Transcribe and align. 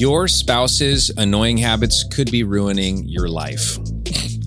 Your 0.00 0.28
spouse's 0.28 1.10
annoying 1.18 1.58
habits 1.58 2.04
could 2.04 2.30
be 2.30 2.42
ruining 2.42 3.06
your 3.06 3.28
life. 3.28 3.76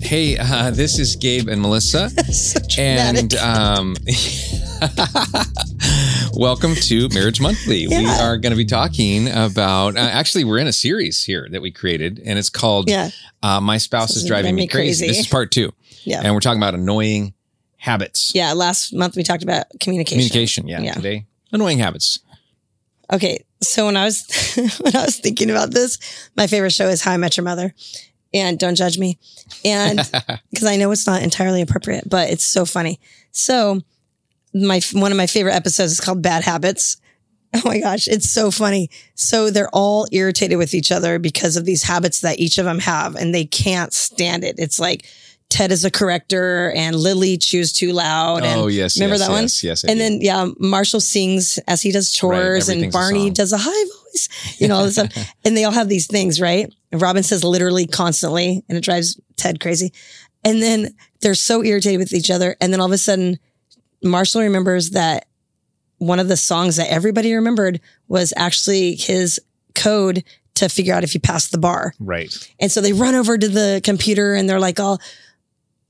Hey, 0.02 0.36
uh, 0.36 0.72
this 0.72 0.98
is 0.98 1.14
Gabe 1.14 1.46
and 1.46 1.62
Melissa. 1.62 2.10
so 2.32 2.58
and 2.76 3.32
um, 3.36 3.94
welcome 6.34 6.74
to 6.74 7.08
Marriage 7.10 7.40
Monthly. 7.40 7.86
We 7.86 8.04
are 8.04 8.36
going 8.36 8.50
to 8.50 8.56
be 8.56 8.64
talking 8.64 9.28
about, 9.28 9.96
uh, 9.96 10.00
actually, 10.00 10.42
we're 10.42 10.58
in 10.58 10.66
a 10.66 10.72
series 10.72 11.22
here 11.22 11.46
that 11.52 11.62
we 11.62 11.70
created, 11.70 12.20
and 12.26 12.36
it's 12.36 12.50
called 12.50 12.90
yeah. 12.90 13.10
uh, 13.44 13.60
My 13.60 13.78
Spouse 13.78 14.08
This 14.08 14.24
is 14.24 14.26
Driving 14.26 14.56
me 14.56 14.66
crazy. 14.66 15.04
crazy. 15.04 15.06
This 15.06 15.20
is 15.20 15.28
part 15.28 15.52
two. 15.52 15.72
Yeah. 16.02 16.22
And 16.24 16.34
we're 16.34 16.40
talking 16.40 16.58
about 16.58 16.74
annoying 16.74 17.32
habits. 17.76 18.32
Yeah. 18.34 18.54
Last 18.54 18.92
month 18.92 19.14
we 19.14 19.22
talked 19.22 19.44
about 19.44 19.66
communication. 19.78 20.16
Communication. 20.16 20.66
Yeah. 20.66 20.80
Yeah. 20.80 20.94
Today, 20.94 21.26
annoying 21.52 21.78
habits. 21.78 22.18
Okay. 23.12 23.44
So 23.62 23.86
when 23.86 23.96
I 23.96 24.04
was 24.04 24.26
when 24.80 24.96
I 24.96 25.04
was 25.04 25.18
thinking 25.18 25.50
about 25.50 25.70
this, 25.70 25.98
my 26.36 26.46
favorite 26.46 26.72
show 26.72 26.88
is 26.88 27.02
How 27.02 27.12
I 27.12 27.16
Met 27.16 27.36
Your 27.36 27.44
Mother. 27.44 27.74
And 28.32 28.58
don't 28.58 28.74
judge 28.74 28.98
me. 28.98 29.18
And 29.64 29.98
because 30.50 30.66
I 30.66 30.76
know 30.76 30.90
it's 30.90 31.06
not 31.06 31.22
entirely 31.22 31.62
appropriate, 31.62 32.08
but 32.08 32.30
it's 32.30 32.44
so 32.44 32.64
funny. 32.64 32.98
So 33.30 33.80
my 34.52 34.80
one 34.92 35.12
of 35.12 35.16
my 35.16 35.26
favorite 35.26 35.54
episodes 35.54 35.92
is 35.92 36.00
called 36.00 36.22
Bad 36.22 36.44
Habits. 36.44 36.96
Oh 37.56 37.62
my 37.64 37.78
gosh, 37.78 38.08
it's 38.08 38.28
so 38.28 38.50
funny. 38.50 38.90
So 39.14 39.48
they're 39.48 39.70
all 39.72 40.08
irritated 40.10 40.58
with 40.58 40.74
each 40.74 40.90
other 40.90 41.20
because 41.20 41.56
of 41.56 41.64
these 41.64 41.84
habits 41.84 42.18
that 42.22 42.40
each 42.40 42.58
of 42.58 42.64
them 42.64 42.80
have 42.80 43.14
and 43.14 43.32
they 43.32 43.44
can't 43.44 43.92
stand 43.92 44.42
it. 44.42 44.56
It's 44.58 44.80
like 44.80 45.06
Ted 45.54 45.70
is 45.70 45.84
a 45.84 45.90
corrector 45.90 46.72
and 46.74 46.96
Lily 46.96 47.38
chews 47.38 47.72
too 47.72 47.92
loud. 47.92 48.42
and 48.42 48.60
oh, 48.60 48.66
yes. 48.66 48.96
remember 48.96 49.14
yes, 49.14 49.24
that 49.24 49.30
one? 49.30 49.42
yes, 49.44 49.62
Yes. 49.62 49.84
And 49.84 50.00
then 50.00 50.18
yeah, 50.20 50.48
Marshall 50.58 50.98
sings 50.98 51.60
as 51.68 51.80
he 51.80 51.92
does 51.92 52.10
chores, 52.10 52.68
and 52.68 52.78
everything's 52.78 52.94
a 52.94 52.98
Barney 52.98 53.30
does 53.30 53.52
a 53.52 53.58
high 53.60 53.84
voice, 53.84 54.58
you 54.58 54.66
know, 54.66 54.74
all 54.74 54.84
this 54.84 54.94
stuff. 54.94 55.16
And 55.44 55.56
they 55.56 55.62
all 55.62 55.70
have 55.70 55.88
these 55.88 56.08
things, 56.08 56.40
right? 56.40 56.74
And 56.90 57.00
Robin 57.00 57.22
says 57.22 57.44
literally 57.44 57.86
constantly, 57.86 58.64
and 58.68 58.76
it 58.76 58.82
drives 58.82 59.20
Ted 59.36 59.60
crazy. 59.60 59.92
And 60.44 60.60
then 60.60 60.92
they're 61.20 61.36
so 61.36 61.62
irritated 61.62 62.00
with 62.00 62.12
each 62.12 62.32
other, 62.32 62.56
and 62.60 62.72
then 62.72 62.80
all 62.80 62.86
of 62.86 62.92
a 62.92 62.98
sudden, 62.98 63.38
Marshall 64.02 64.40
remembers 64.40 64.90
that 64.90 65.28
one 65.98 66.18
of 66.18 66.26
the 66.26 66.36
songs 66.36 66.74
that 66.76 66.90
everybody 66.90 67.32
remembered 67.32 67.80
was 68.08 68.32
actually 68.36 68.96
his 68.96 69.38
code 69.76 70.24
to 70.54 70.68
figure 70.68 70.94
out 70.94 71.04
if 71.04 71.14
you 71.14 71.20
passed 71.20 71.52
the 71.52 71.58
bar. 71.58 71.94
right. 72.00 72.52
And 72.58 72.72
so 72.72 72.80
they 72.80 72.92
run 72.92 73.14
over 73.14 73.38
to 73.38 73.48
the 73.48 73.80
computer 73.84 74.34
and 74.34 74.48
they're 74.48 74.60
like, 74.60 74.80
all, 74.80 75.00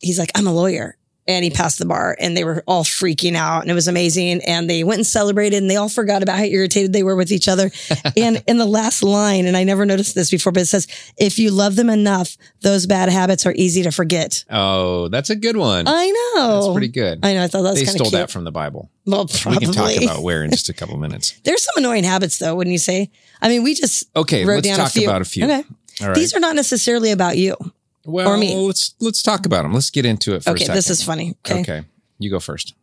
he's 0.04 0.18
like, 0.18 0.30
I'm 0.34 0.46
a 0.46 0.52
lawyer. 0.52 0.96
And 1.26 1.42
he 1.42 1.48
passed 1.48 1.78
the 1.78 1.86
bar 1.86 2.14
and 2.20 2.36
they 2.36 2.44
were 2.44 2.62
all 2.66 2.84
freaking 2.84 3.34
out 3.34 3.62
and 3.62 3.70
it 3.70 3.74
was 3.74 3.88
amazing. 3.88 4.42
And 4.46 4.68
they 4.68 4.84
went 4.84 4.98
and 4.98 5.06
celebrated 5.06 5.56
and 5.62 5.70
they 5.70 5.76
all 5.76 5.88
forgot 5.88 6.22
about 6.22 6.36
how 6.36 6.44
irritated 6.44 6.92
they 6.92 7.02
were 7.02 7.16
with 7.16 7.32
each 7.32 7.48
other. 7.48 7.70
and 8.18 8.44
in 8.46 8.58
the 8.58 8.66
last 8.66 9.02
line, 9.02 9.46
and 9.46 9.56
I 9.56 9.64
never 9.64 9.86
noticed 9.86 10.14
this 10.14 10.30
before, 10.30 10.52
but 10.52 10.60
it 10.60 10.66
says, 10.66 10.86
if 11.16 11.38
you 11.38 11.50
love 11.50 11.76
them 11.76 11.88
enough, 11.88 12.36
those 12.60 12.84
bad 12.86 13.08
habits 13.08 13.46
are 13.46 13.54
easy 13.56 13.82
to 13.84 13.90
forget. 13.90 14.44
Oh, 14.50 15.08
that's 15.08 15.30
a 15.30 15.34
good 15.34 15.56
one. 15.56 15.86
I 15.88 16.10
know. 16.36 16.60
That's 16.60 16.72
pretty 16.74 16.88
good. 16.88 17.20
I 17.24 17.32
know. 17.32 17.44
I 17.44 17.46
thought 17.48 17.62
that 17.62 17.70
was 17.70 17.78
they 17.80 17.86
stole 17.86 18.10
cute. 18.10 18.12
that 18.20 18.30
from 18.30 18.44
the 18.44 18.52
Bible. 18.52 18.90
well, 19.06 19.24
We 19.46 19.56
can 19.56 19.72
talk 19.72 19.96
about 20.02 20.22
where 20.22 20.44
in 20.44 20.50
just 20.50 20.68
a 20.68 20.74
couple 20.74 20.96
minutes. 20.98 21.40
There's 21.44 21.62
some 21.62 21.74
annoying 21.78 22.04
habits 22.04 22.36
though, 22.38 22.54
wouldn't 22.54 22.72
you 22.72 22.78
say? 22.78 23.10
I 23.40 23.48
mean, 23.48 23.62
we 23.62 23.72
just 23.72 24.14
Okay, 24.14 24.44
wrote 24.44 24.56
let's 24.56 24.68
down 24.68 24.76
talk 24.76 24.88
a 24.88 24.92
few. 24.92 25.08
about 25.08 25.22
a 25.22 25.24
few. 25.24 25.44
Okay. 25.44 25.64
All 26.02 26.08
right. 26.08 26.14
These 26.16 26.34
are 26.34 26.40
not 26.40 26.54
necessarily 26.54 27.12
about 27.12 27.38
you. 27.38 27.56
Well, 28.04 28.28
or 28.28 28.36
me. 28.36 28.54
let's 28.56 28.94
let's 29.00 29.22
talk 29.22 29.46
about 29.46 29.62
them. 29.62 29.72
Let's 29.72 29.90
get 29.90 30.04
into 30.04 30.34
it 30.34 30.46
Okay. 30.46 30.66
This 30.66 30.90
is 30.90 31.02
funny. 31.02 31.34
Okay. 31.46 31.60
okay. 31.60 31.82
You 32.18 32.30
go 32.30 32.40
first. 32.40 32.74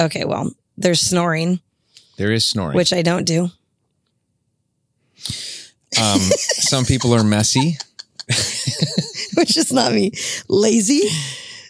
Okay. 0.00 0.24
Well, 0.24 0.52
there's 0.76 1.00
snoring, 1.00 1.60
There 2.16 2.32
is 2.32 2.46
snoring. 2.46 2.76
which 2.76 2.92
I 2.92 3.02
don't 3.02 3.24
do. 3.24 3.44
um, 6.00 6.18
some 6.60 6.84
people 6.84 7.12
are 7.14 7.24
messy. 7.24 7.76
which 9.36 9.56
is 9.56 9.72
not 9.72 9.92
me. 9.92 10.12
Lazy. 10.48 11.08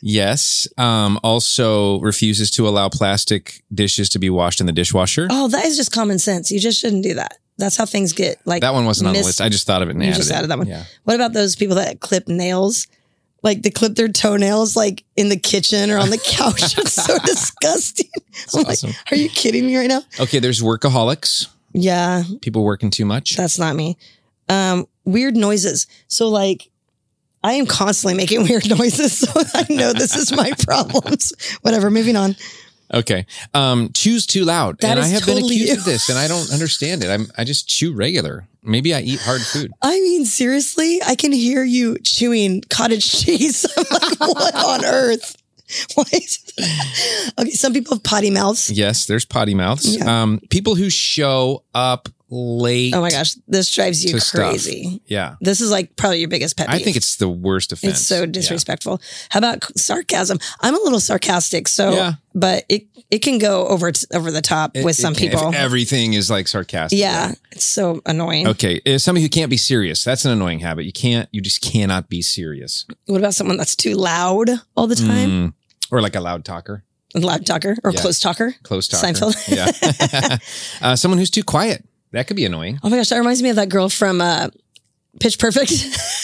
Yes. 0.02 0.68
Um, 0.76 1.18
also 1.22 2.00
refuses 2.00 2.50
to 2.52 2.68
allow 2.68 2.88
plastic 2.88 3.62
dishes 3.72 4.08
to 4.10 4.18
be 4.18 4.30
washed 4.30 4.60
in 4.60 4.66
the 4.66 4.72
dishwasher. 4.72 5.28
Oh, 5.30 5.48
that 5.48 5.64
is 5.64 5.76
just 5.76 5.92
common 5.92 6.18
sense. 6.18 6.50
You 6.50 6.60
just 6.60 6.80
shouldn't 6.80 7.02
do 7.02 7.14
that. 7.14 7.38
That's 7.58 7.76
how 7.76 7.86
things 7.86 8.12
get 8.12 8.38
like. 8.44 8.60
that 8.62 8.72
one 8.72 8.86
wasn't 8.86 9.08
on 9.08 9.14
the 9.14 9.22
list. 9.22 9.40
I 9.40 9.48
just 9.48 9.66
thought 9.66 9.82
of 9.82 9.88
it 9.88 9.92
and 9.92 10.02
You 10.02 10.10
added 10.10 10.16
just 10.18 10.30
it. 10.30 10.34
added 10.34 10.50
that 10.50 10.58
one. 10.58 10.68
Yeah. 10.68 10.84
What 11.04 11.16
about 11.16 11.32
those 11.32 11.56
people 11.56 11.76
that 11.76 11.98
clip 12.00 12.28
nails? 12.28 12.86
Like 13.42 13.62
they 13.62 13.70
clip 13.70 13.94
their 13.94 14.08
toenails 14.08 14.74
like 14.76 15.04
in 15.16 15.28
the 15.28 15.36
kitchen 15.38 15.90
or 15.90 15.98
on 15.98 16.10
the 16.10 16.18
couch. 16.18 16.76
it's 16.78 16.92
so 16.92 17.18
disgusting. 17.24 18.10
I'm 18.54 18.62
like, 18.64 18.78
are 19.12 19.16
you 19.16 19.28
kidding 19.28 19.64
me 19.66 19.76
right 19.76 19.88
now? 19.88 20.02
Okay. 20.18 20.38
There's 20.40 20.60
workaholics. 20.60 21.46
Yeah, 21.72 22.24
People 22.40 22.64
working 22.64 22.90
too 22.90 23.04
much. 23.04 23.36
that's 23.36 23.58
not 23.58 23.76
me. 23.76 23.96
Um, 24.48 24.86
weird 25.04 25.36
noises. 25.36 25.86
So 26.08 26.28
like, 26.28 26.70
I 27.44 27.52
am 27.52 27.66
constantly 27.66 28.14
making 28.14 28.42
weird 28.48 28.68
noises, 28.68 29.18
so 29.18 29.30
I 29.54 29.66
know 29.70 29.92
this 29.92 30.16
is 30.16 30.32
my 30.32 30.50
problems. 30.66 31.32
Whatever. 31.62 31.90
Moving 31.90 32.16
on. 32.16 32.34
Okay. 32.92 33.26
Um, 33.54 33.90
chews 33.92 34.26
too 34.26 34.44
loud. 34.44 34.78
That 34.80 34.92
and 34.92 35.00
I 35.00 35.06
have 35.08 35.26
been 35.26 35.38
accused 35.38 35.68
you. 35.68 35.74
of 35.74 35.84
this 35.84 36.08
and 36.08 36.18
I 36.18 36.28
don't 36.28 36.52
understand 36.52 37.04
it. 37.04 37.10
I'm, 37.10 37.26
I 37.36 37.44
just 37.44 37.68
chew 37.68 37.92
regular. 37.92 38.46
Maybe 38.62 38.94
I 38.94 39.00
eat 39.00 39.20
hard 39.20 39.40
food. 39.40 39.72
I 39.82 40.00
mean, 40.00 40.24
seriously, 40.24 41.00
I 41.04 41.14
can 41.14 41.32
hear 41.32 41.64
you 41.64 41.98
chewing 42.02 42.62
cottage 42.68 43.10
cheese. 43.24 43.66
I'm 43.76 43.84
like, 43.90 44.20
what 44.20 44.54
on 44.54 44.84
earth? 44.84 45.36
Why 45.94 46.04
okay, 47.38 47.50
some 47.50 47.74
people 47.74 47.94
have 47.96 48.02
potty 48.02 48.30
mouths. 48.30 48.70
Yes, 48.70 49.04
there's 49.04 49.26
potty 49.26 49.54
mouths. 49.54 49.96
Yeah. 49.96 50.22
Um, 50.22 50.40
people 50.48 50.74
who 50.74 50.88
show 50.88 51.62
up 51.74 52.08
late. 52.30 52.94
Oh 52.94 53.00
my 53.00 53.10
gosh, 53.10 53.34
this 53.46 53.72
drives 53.72 54.04
you 54.04 54.12
to 54.12 54.20
stuff. 54.20 54.50
crazy. 54.50 55.00
Yeah. 55.06 55.36
This 55.40 55.60
is 55.60 55.70
like 55.70 55.96
probably 55.96 56.18
your 56.20 56.28
biggest 56.28 56.56
pet 56.56 56.68
peeve. 56.68 56.80
I 56.80 56.82
think 56.82 56.96
it's 56.96 57.16
the 57.16 57.28
worst 57.28 57.72
offense. 57.72 57.94
it's 57.98 58.06
so 58.06 58.20
Yeah. 58.20 58.26
disrespectful. 58.26 59.00
How 59.30 59.38
about 59.38 59.64
sarcasm? 59.78 60.38
I'm 60.60 60.74
a 60.74 60.78
little 60.80 61.00
sarcastic, 61.00 61.68
so 61.68 61.92
Yeah. 61.94 62.12
but 62.34 62.64
it 62.68 62.86
it 63.10 63.20
can 63.22 63.38
go 63.38 63.66
over 63.68 63.90
t- 63.92 64.06
over 64.12 64.30
the 64.30 64.42
top 64.42 64.76
It- 64.76 64.84
with 64.84 64.98
it 64.98 65.02
some 65.02 65.14
can- 65.14 65.28
if 65.28 65.32
people. 65.32 65.54
everything 65.54 66.12
is 66.12 66.28
like 66.28 66.46
sarcastic. 66.48 66.98
yeah, 66.98 67.32
it's 67.52 67.64
so 67.64 68.02
annoying. 68.04 68.46
Okay. 68.46 68.80
Uh, 68.86 68.98
Somebody 68.98 69.22
who 69.22 69.30
can't 69.30 69.48
be 69.48 69.56
serious. 69.56 70.04
That's 70.04 70.26
an 70.26 70.32
annoying 70.32 70.58
habit. 70.60 70.84
You 70.84 70.92
can't, 70.92 71.26
you 71.32 71.40
just 71.40 71.62
cannot 71.62 72.10
be 72.10 72.20
serious. 72.20 72.84
What 73.06 73.16
about 73.18 73.34
someone 73.34 73.56
that's 73.56 73.74
too 73.74 73.94
loud 73.94 74.50
all 74.76 74.86
the 74.86 74.96
time? 74.96 75.30
Mm. 75.30 75.52
Or 75.90 76.02
like 76.02 76.14
a 76.16 76.20
loud 76.20 76.44
talker, 76.44 76.84
Loud 77.14 77.46
talker 77.46 77.74
or 77.82 77.92
Yeah. 77.92 78.00
close 78.02 78.20
talker? 78.20 78.54
close 78.62 78.86
talker. 78.86 79.06
Seinfeld. 79.06 79.34
Yeah. 79.48 80.36
uh, 80.82 80.94
someone 80.96 81.16
who's 81.18 81.30
too 81.30 81.42
quiet. 81.42 81.82
That 82.12 82.26
could 82.26 82.36
be 82.36 82.44
annoying. 82.44 82.78
Oh 82.82 82.88
my 82.88 82.96
gosh, 82.96 83.08
that 83.10 83.18
reminds 83.18 83.42
me 83.42 83.50
of 83.50 83.56
that 83.56 83.68
girl 83.68 83.88
from 83.88 84.20
uh, 84.20 84.48
Pitch 85.20 85.38
Perfect. 85.38 85.72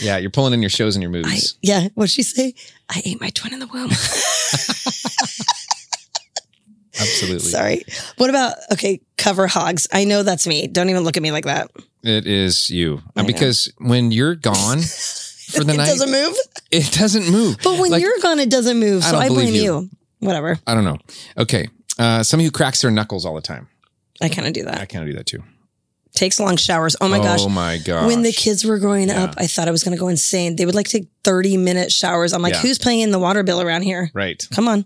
Yeah. 0.00 0.16
You're 0.16 0.30
pulling 0.30 0.54
in 0.54 0.62
your 0.62 0.70
shows 0.70 0.96
and 0.96 1.02
your 1.02 1.10
I, 1.10 1.12
movies. 1.12 1.56
yeah, 1.60 1.88
what'd 1.94 2.10
she 2.10 2.22
say? 2.22 2.54
I 2.88 3.02
ate 3.04 3.20
my 3.20 3.28
twin 3.30 3.52
in 3.52 3.58
the 3.58 3.66
womb. 3.66 3.90
Absolutely. 7.00 7.38
Sorry. 7.50 7.84
What 8.16 8.30
about 8.30 8.54
okay, 8.72 9.00
cover 9.16 9.46
hogs? 9.46 9.88
I 9.92 10.04
know 10.04 10.22
that's 10.22 10.46
me. 10.46 10.66
Don't 10.66 10.90
even 10.90 11.04
look 11.04 11.16
at 11.16 11.22
me 11.22 11.32
like 11.32 11.44
that. 11.46 11.70
It 12.02 12.26
is 12.26 12.68
you. 12.70 12.98
Uh, 13.08 13.10
I 13.16 13.20
know. 13.22 13.26
because 13.26 13.72
when 13.78 14.12
you're 14.12 14.34
gone 14.34 14.80
for 14.80 15.64
the 15.64 15.72
it 15.72 15.76
night, 15.78 15.86
doesn't 15.86 16.10
move. 16.12 16.36
it 16.70 16.92
doesn't 16.92 17.30
move. 17.30 17.56
But 17.64 17.78
when 17.80 17.90
Like, 17.90 18.02
you're 18.02 18.18
gone, 18.22 18.38
it 18.38 18.50
doesn't 18.50 18.78
move. 18.78 19.02
I 19.02 19.06
So 19.06 19.12
don't 19.12 19.22
I, 19.22 19.28
blame 19.28 19.54
you. 19.54 19.62
you. 19.62 19.90
Whatever. 20.20 20.58
I 20.66 20.74
don't 20.74 20.84
know. 20.84 20.98
Okay. 21.38 21.68
Uh, 21.98 22.22
somebody 22.22 22.44
who 22.46 22.50
cracks 22.52 22.82
their 22.82 22.90
knuckles 22.90 23.24
all 23.26 23.34
the 23.34 23.40
time. 23.42 23.68
I 24.20 24.28
kind 24.28 24.46
of 24.46 24.52
do 24.54 24.64
that. 24.64 24.80
I 24.80 24.86
kind 24.86 25.04
of 25.04 25.10
do 25.10 25.16
that 25.16 25.26
too. 25.26 25.42
Takes 26.14 26.38
long 26.38 26.56
showers. 26.56 26.94
Oh 27.00 27.08
my 27.08 27.18
gosh. 27.18 27.40
oh 27.42 27.48
my 27.48 27.78
gosh. 27.78 28.06
When 28.06 28.20
the 28.22 28.32
kids 28.32 28.64
were 28.66 28.78
growing 28.78 29.08
Yeah. 29.08 29.24
up, 29.24 29.34
I 29.38 29.46
thought 29.46 29.66
I 29.66 29.70
was 29.70 29.82
going 29.82 29.96
to 29.96 30.00
go 30.00 30.08
insane. 30.08 30.56
They 30.56 30.66
would 30.66 30.74
like 30.74 30.86
take 30.88 31.06
30 31.24 31.56
minute 31.56 31.90
showers. 31.90 32.34
I'm 32.34 32.42
like, 32.42 32.52
Yeah. 32.52 32.60
who's 32.60 32.78
paying 32.78 33.00
in 33.00 33.12
the 33.12 33.18
water 33.18 33.42
bill 33.42 33.62
around 33.62 33.82
here? 33.82 34.10
Right. 34.12 34.46
Come 34.54 34.68
on. 34.68 34.84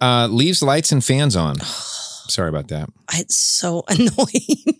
Uh, 0.00 0.28
leaves 0.30 0.62
lights 0.62 0.92
and 0.92 1.04
fans 1.04 1.34
on. 1.34 1.56
Sorry 2.28 2.48
about 2.48 2.68
that. 2.68 2.88
It's 3.14 3.36
so 3.36 3.82
annoying. 3.88 4.78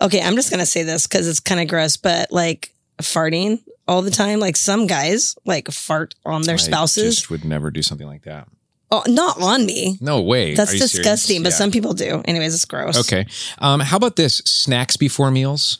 okay, 0.00 0.22
I'm 0.22 0.36
just 0.36 0.50
going 0.50 0.60
to 0.60 0.66
say 0.66 0.82
this 0.84 1.06
because 1.06 1.26
it's 1.28 1.40
kind 1.40 1.60
of 1.60 1.68
gross, 1.68 1.96
but 1.96 2.30
like 2.30 2.72
farting 3.02 3.58
all 3.88 4.02
the 4.02 4.10
time, 4.12 4.38
like 4.38 4.56
some 4.56 4.86
guys 4.86 5.34
like 5.44 5.68
fart 5.72 6.14
on 6.24 6.42
their 6.42 6.54
I 6.54 6.58
spouses. 6.58 7.16
just 7.16 7.30
would 7.30 7.44
never 7.44 7.70
do 7.72 7.82
something 7.82 8.06
like 8.06 8.22
that. 8.22 8.46
Oh, 8.90 9.02
not 9.06 9.40
on 9.40 9.66
me. 9.66 9.96
No 10.00 10.20
way. 10.22 10.54
That's 10.54 10.72
you 10.72 10.78
serious? 10.78 10.92
disgusting, 10.92 11.42
but 11.42 11.50
Yeah. 11.52 11.56
some 11.58 11.70
people 11.70 11.92
do. 11.94 12.22
Anyways, 12.24 12.54
it's 12.54 12.64
gross. 12.64 12.98
Okay. 13.00 13.26
Um, 13.58 13.80
how 13.80 13.96
about 13.96 14.16
this? 14.16 14.38
Snacks 14.44 14.96
before 14.96 15.30
meals. 15.30 15.78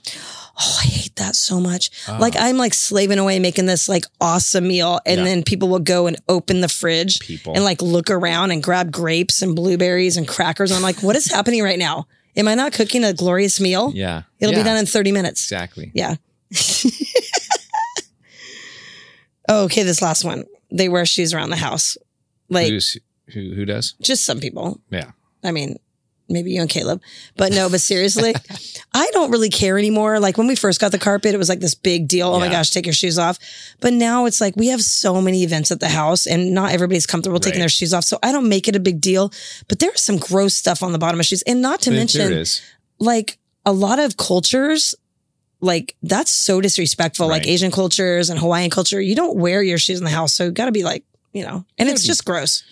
Oh, 0.63 0.79
I 0.83 0.87
hate 0.87 1.17
that 1.17 1.37
so 1.37 1.59
much. 1.59 1.91
Ah. 2.07 2.19
Like 2.21 2.35
I'm 2.39 2.59
like 2.59 2.75
slaving 2.75 3.19
away 3.19 3.39
making 3.39 3.65
this 3.67 3.89
like 3.89 4.05
awesome 4.21 4.69
meal 4.69 5.01
and 5.07 5.19
Yeah. 5.21 5.25
then 5.25 5.43
people 5.43 5.69
will 5.69 5.79
go 5.79 6.07
and 6.07 6.17
open 6.29 6.61
the 6.61 6.69
fridge 6.69 7.19
People. 7.21 7.55
and 7.55 7.65
like 7.65 7.81
look 7.81 8.11
around 8.11 8.51
and 8.51 8.63
grab 8.63 8.91
grapes 8.93 9.41
and 9.43 9.57
blueberries 9.57 10.17
and 10.19 10.29
crackers. 10.29 10.71
And 10.71 10.77
I'm 10.77 10.83
like, 10.83 11.03
what 11.03 11.17
is 11.17 11.31
happening 11.31 11.63
right 11.63 11.79
now? 11.79 12.07
Am 12.37 12.47
I 12.47 12.55
not 12.55 12.73
cooking 12.73 13.05
a 13.05 13.13
glorious 13.15 13.59
meal? 13.59 13.91
Yeah. 13.95 14.23
It'll 14.39 14.53
Yeah. 14.53 14.61
be 14.61 14.65
done 14.65 14.77
in 14.77 14.87
30 14.87 15.13
minutes. 15.13 15.43
Exactly. 15.45 15.91
Yeah. 15.95 16.17
oh, 19.49 19.65
okay. 19.65 19.83
This 19.83 20.03
last 20.03 20.25
one. 20.25 20.45
They 20.71 20.89
wear 20.89 21.05
shoes 21.07 21.33
around 21.35 21.51
the 21.51 21.57
house. 21.57 21.97
Like 22.51 22.69
Who's, 22.69 22.99
who, 23.33 23.53
who 23.55 23.65
does? 23.65 23.95
just 24.03 24.25
some 24.25 24.41
people. 24.41 24.81
Yeah. 24.91 25.13
I 25.43 25.53
mean, 25.53 25.79
maybe 26.29 26.51
you 26.53 26.61
and 26.61 26.69
Caleb, 26.71 27.01
but 27.37 27.53
no, 27.53 27.69
but 27.71 27.81
seriously, 27.81 28.35
I 28.95 29.09
don't 29.13 29.31
really 29.31 29.49
care 29.49 29.79
anymore. 29.79 30.21
Like 30.21 30.37
when 30.37 30.47
we 30.47 30.55
first 30.57 30.81
got 30.81 30.93
the 30.93 30.99
carpet, 30.99 31.35
it 31.35 31.39
was 31.39 31.49
like 31.49 31.61
this 31.61 31.75
big 31.75 32.09
deal. 32.09 32.29
Oh 32.29 32.39
my 32.41 32.49
gosh, 32.49 32.71
take 32.71 32.87
your 32.87 32.93
shoes 32.93 33.19
off. 33.19 33.39
But 33.81 33.93
now 33.95 34.27
it's 34.27 34.41
like 34.41 34.55
we 34.57 34.69
have 34.69 34.83
so 34.83 35.21
many 35.23 35.43
events 35.45 35.71
at 35.71 35.81
the 35.81 35.89
house 35.89 36.27
and 36.27 36.53
not 36.53 36.73
everybody's 36.73 37.07
comfortable 37.07 37.41
taking 37.41 37.61
their 37.61 37.69
shoes 37.69 37.95
off. 37.95 38.05
So 38.05 38.19
I 38.23 38.33
don't 38.33 38.49
make 38.49 38.69
it 38.69 38.77
a 38.77 38.81
big 38.81 39.01
deal, 39.01 39.33
but 39.69 39.79
there's 39.79 40.03
some 40.03 40.19
gross 40.19 40.55
stuff 40.55 40.83
on 40.83 40.93
the 40.93 40.99
bottom 40.99 41.19
of 41.21 41.27
shoes. 41.27 41.43
And 41.47 41.63
not 41.63 41.81
to 41.83 41.91
There- 41.91 41.99
mention, 41.99 42.19
there 42.21 42.31
it 42.33 42.37
is. 42.39 42.63
like 42.99 43.39
a 43.65 43.73
lot 43.73 43.99
of 43.99 44.17
cultures, 44.17 44.95
like 45.61 45.97
that's 46.03 46.31
so 46.31 46.61
disrespectful. 46.61 47.29
Like 47.29 47.47
Asian 47.47 47.71
cultures 47.71 48.31
and 48.31 48.39
Hawaiian 48.39 48.71
culture, 48.71 49.01
you 49.01 49.15
don't 49.15 49.37
wear 49.37 49.63
your 49.63 49.79
shoes 49.79 49.99
in 49.99 50.05
the 50.05 50.11
house. 50.11 50.33
So 50.35 50.45
you 50.45 50.51
got 50.53 50.67
to 50.67 50.73
be 50.73 50.83
like, 50.85 51.05
you 51.33 51.45
know, 51.45 51.65
and 51.79 51.89
it's 51.89 52.05
just 52.05 52.25
gross 52.25 52.65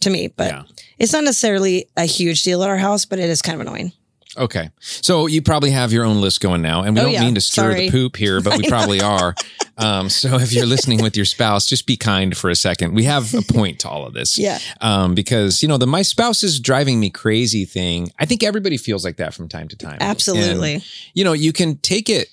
to 0.00 0.10
me, 0.10 0.28
but 0.28 0.48
Yeah. 0.50 0.62
it's 0.98 1.12
not 1.12 1.24
necessarily 1.24 1.88
a 1.96 2.04
huge 2.04 2.42
deal 2.42 2.62
at 2.62 2.68
our 2.68 2.76
house, 2.78 3.04
but 3.04 3.18
it 3.18 3.30
is 3.30 3.40
kind 3.42 3.60
of 3.60 3.66
annoying. 3.66 3.92
Okay. 4.36 4.70
So 4.80 5.26
you 5.28 5.42
probably 5.42 5.70
have 5.70 5.92
your 5.92 6.04
own 6.04 6.20
list 6.20 6.40
going 6.40 6.60
now, 6.60 6.82
and 6.82 6.96
we 6.96 7.00
Oh, 7.00 7.04
don't 7.04 7.12
yeah. 7.12 7.24
mean 7.24 7.36
to 7.36 7.40
stir 7.40 7.70
Sorry. 7.72 7.86
the 7.86 7.90
poop 7.92 8.16
here, 8.16 8.40
but 8.40 8.58
we 8.58 8.68
probably 8.68 9.00
are. 9.00 9.32
Um, 9.78 10.08
so 10.10 10.36
if 10.38 10.52
you're 10.52 10.66
listening 10.66 11.00
with 11.02 11.14
your 11.16 11.24
spouse, 11.24 11.66
just 11.66 11.86
be 11.86 11.96
kind 11.96 12.36
for 12.36 12.50
a 12.50 12.56
second. 12.56 12.94
We 12.94 13.04
have 13.04 13.32
a 13.32 13.42
point 13.42 13.78
to 13.80 13.88
all 13.88 14.04
of 14.04 14.12
this. 14.12 14.36
Yeah. 14.36 14.58
Um, 14.80 15.14
because, 15.14 15.62
you 15.62 15.68
know, 15.68 15.78
the 15.78 15.86
my 15.86 16.02
spouse 16.02 16.42
is 16.42 16.58
driving 16.58 16.98
me 16.98 17.10
crazy 17.10 17.64
thing, 17.64 18.10
I 18.18 18.26
think 18.26 18.42
everybody 18.42 18.76
feels 18.76 19.04
like 19.04 19.18
that 19.18 19.34
from 19.34 19.48
time 19.48 19.68
to 19.68 19.76
time. 19.76 19.98
Absolutely. 20.00 20.74
And, 20.74 20.84
you 21.14 21.22
know, 21.22 21.32
you 21.32 21.52
can 21.52 21.76
take 21.78 22.10
it 22.10 22.28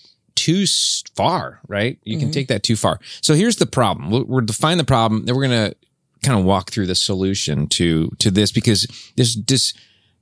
too 0.46 0.66
far, 1.16 1.60
right? 1.68 1.98
You 2.04 2.16
Mm-hmm. 2.18 2.26
can 2.26 2.32
take 2.32 2.48
that 2.48 2.64
too 2.64 2.76
far. 2.76 3.00
So 3.22 3.34
here's 3.34 3.58
the 3.58 3.66
problem. 3.66 4.10
We'll, 4.12 4.26
we'll 4.26 4.46
define 4.46 4.78
the 4.78 4.84
problem. 4.96 5.26
Then 5.26 5.36
we're 5.36 5.48
going 5.48 5.70
to 5.72 5.76
kind 6.24 6.40
of 6.40 6.46
walk 6.46 6.70
through 6.72 6.88
the 6.88 6.96
solution 6.96 7.68
to 7.68 8.10
to 8.20 8.30
this 8.32 8.52
because 8.52 8.88
there's 9.16 9.36
this 9.36 9.74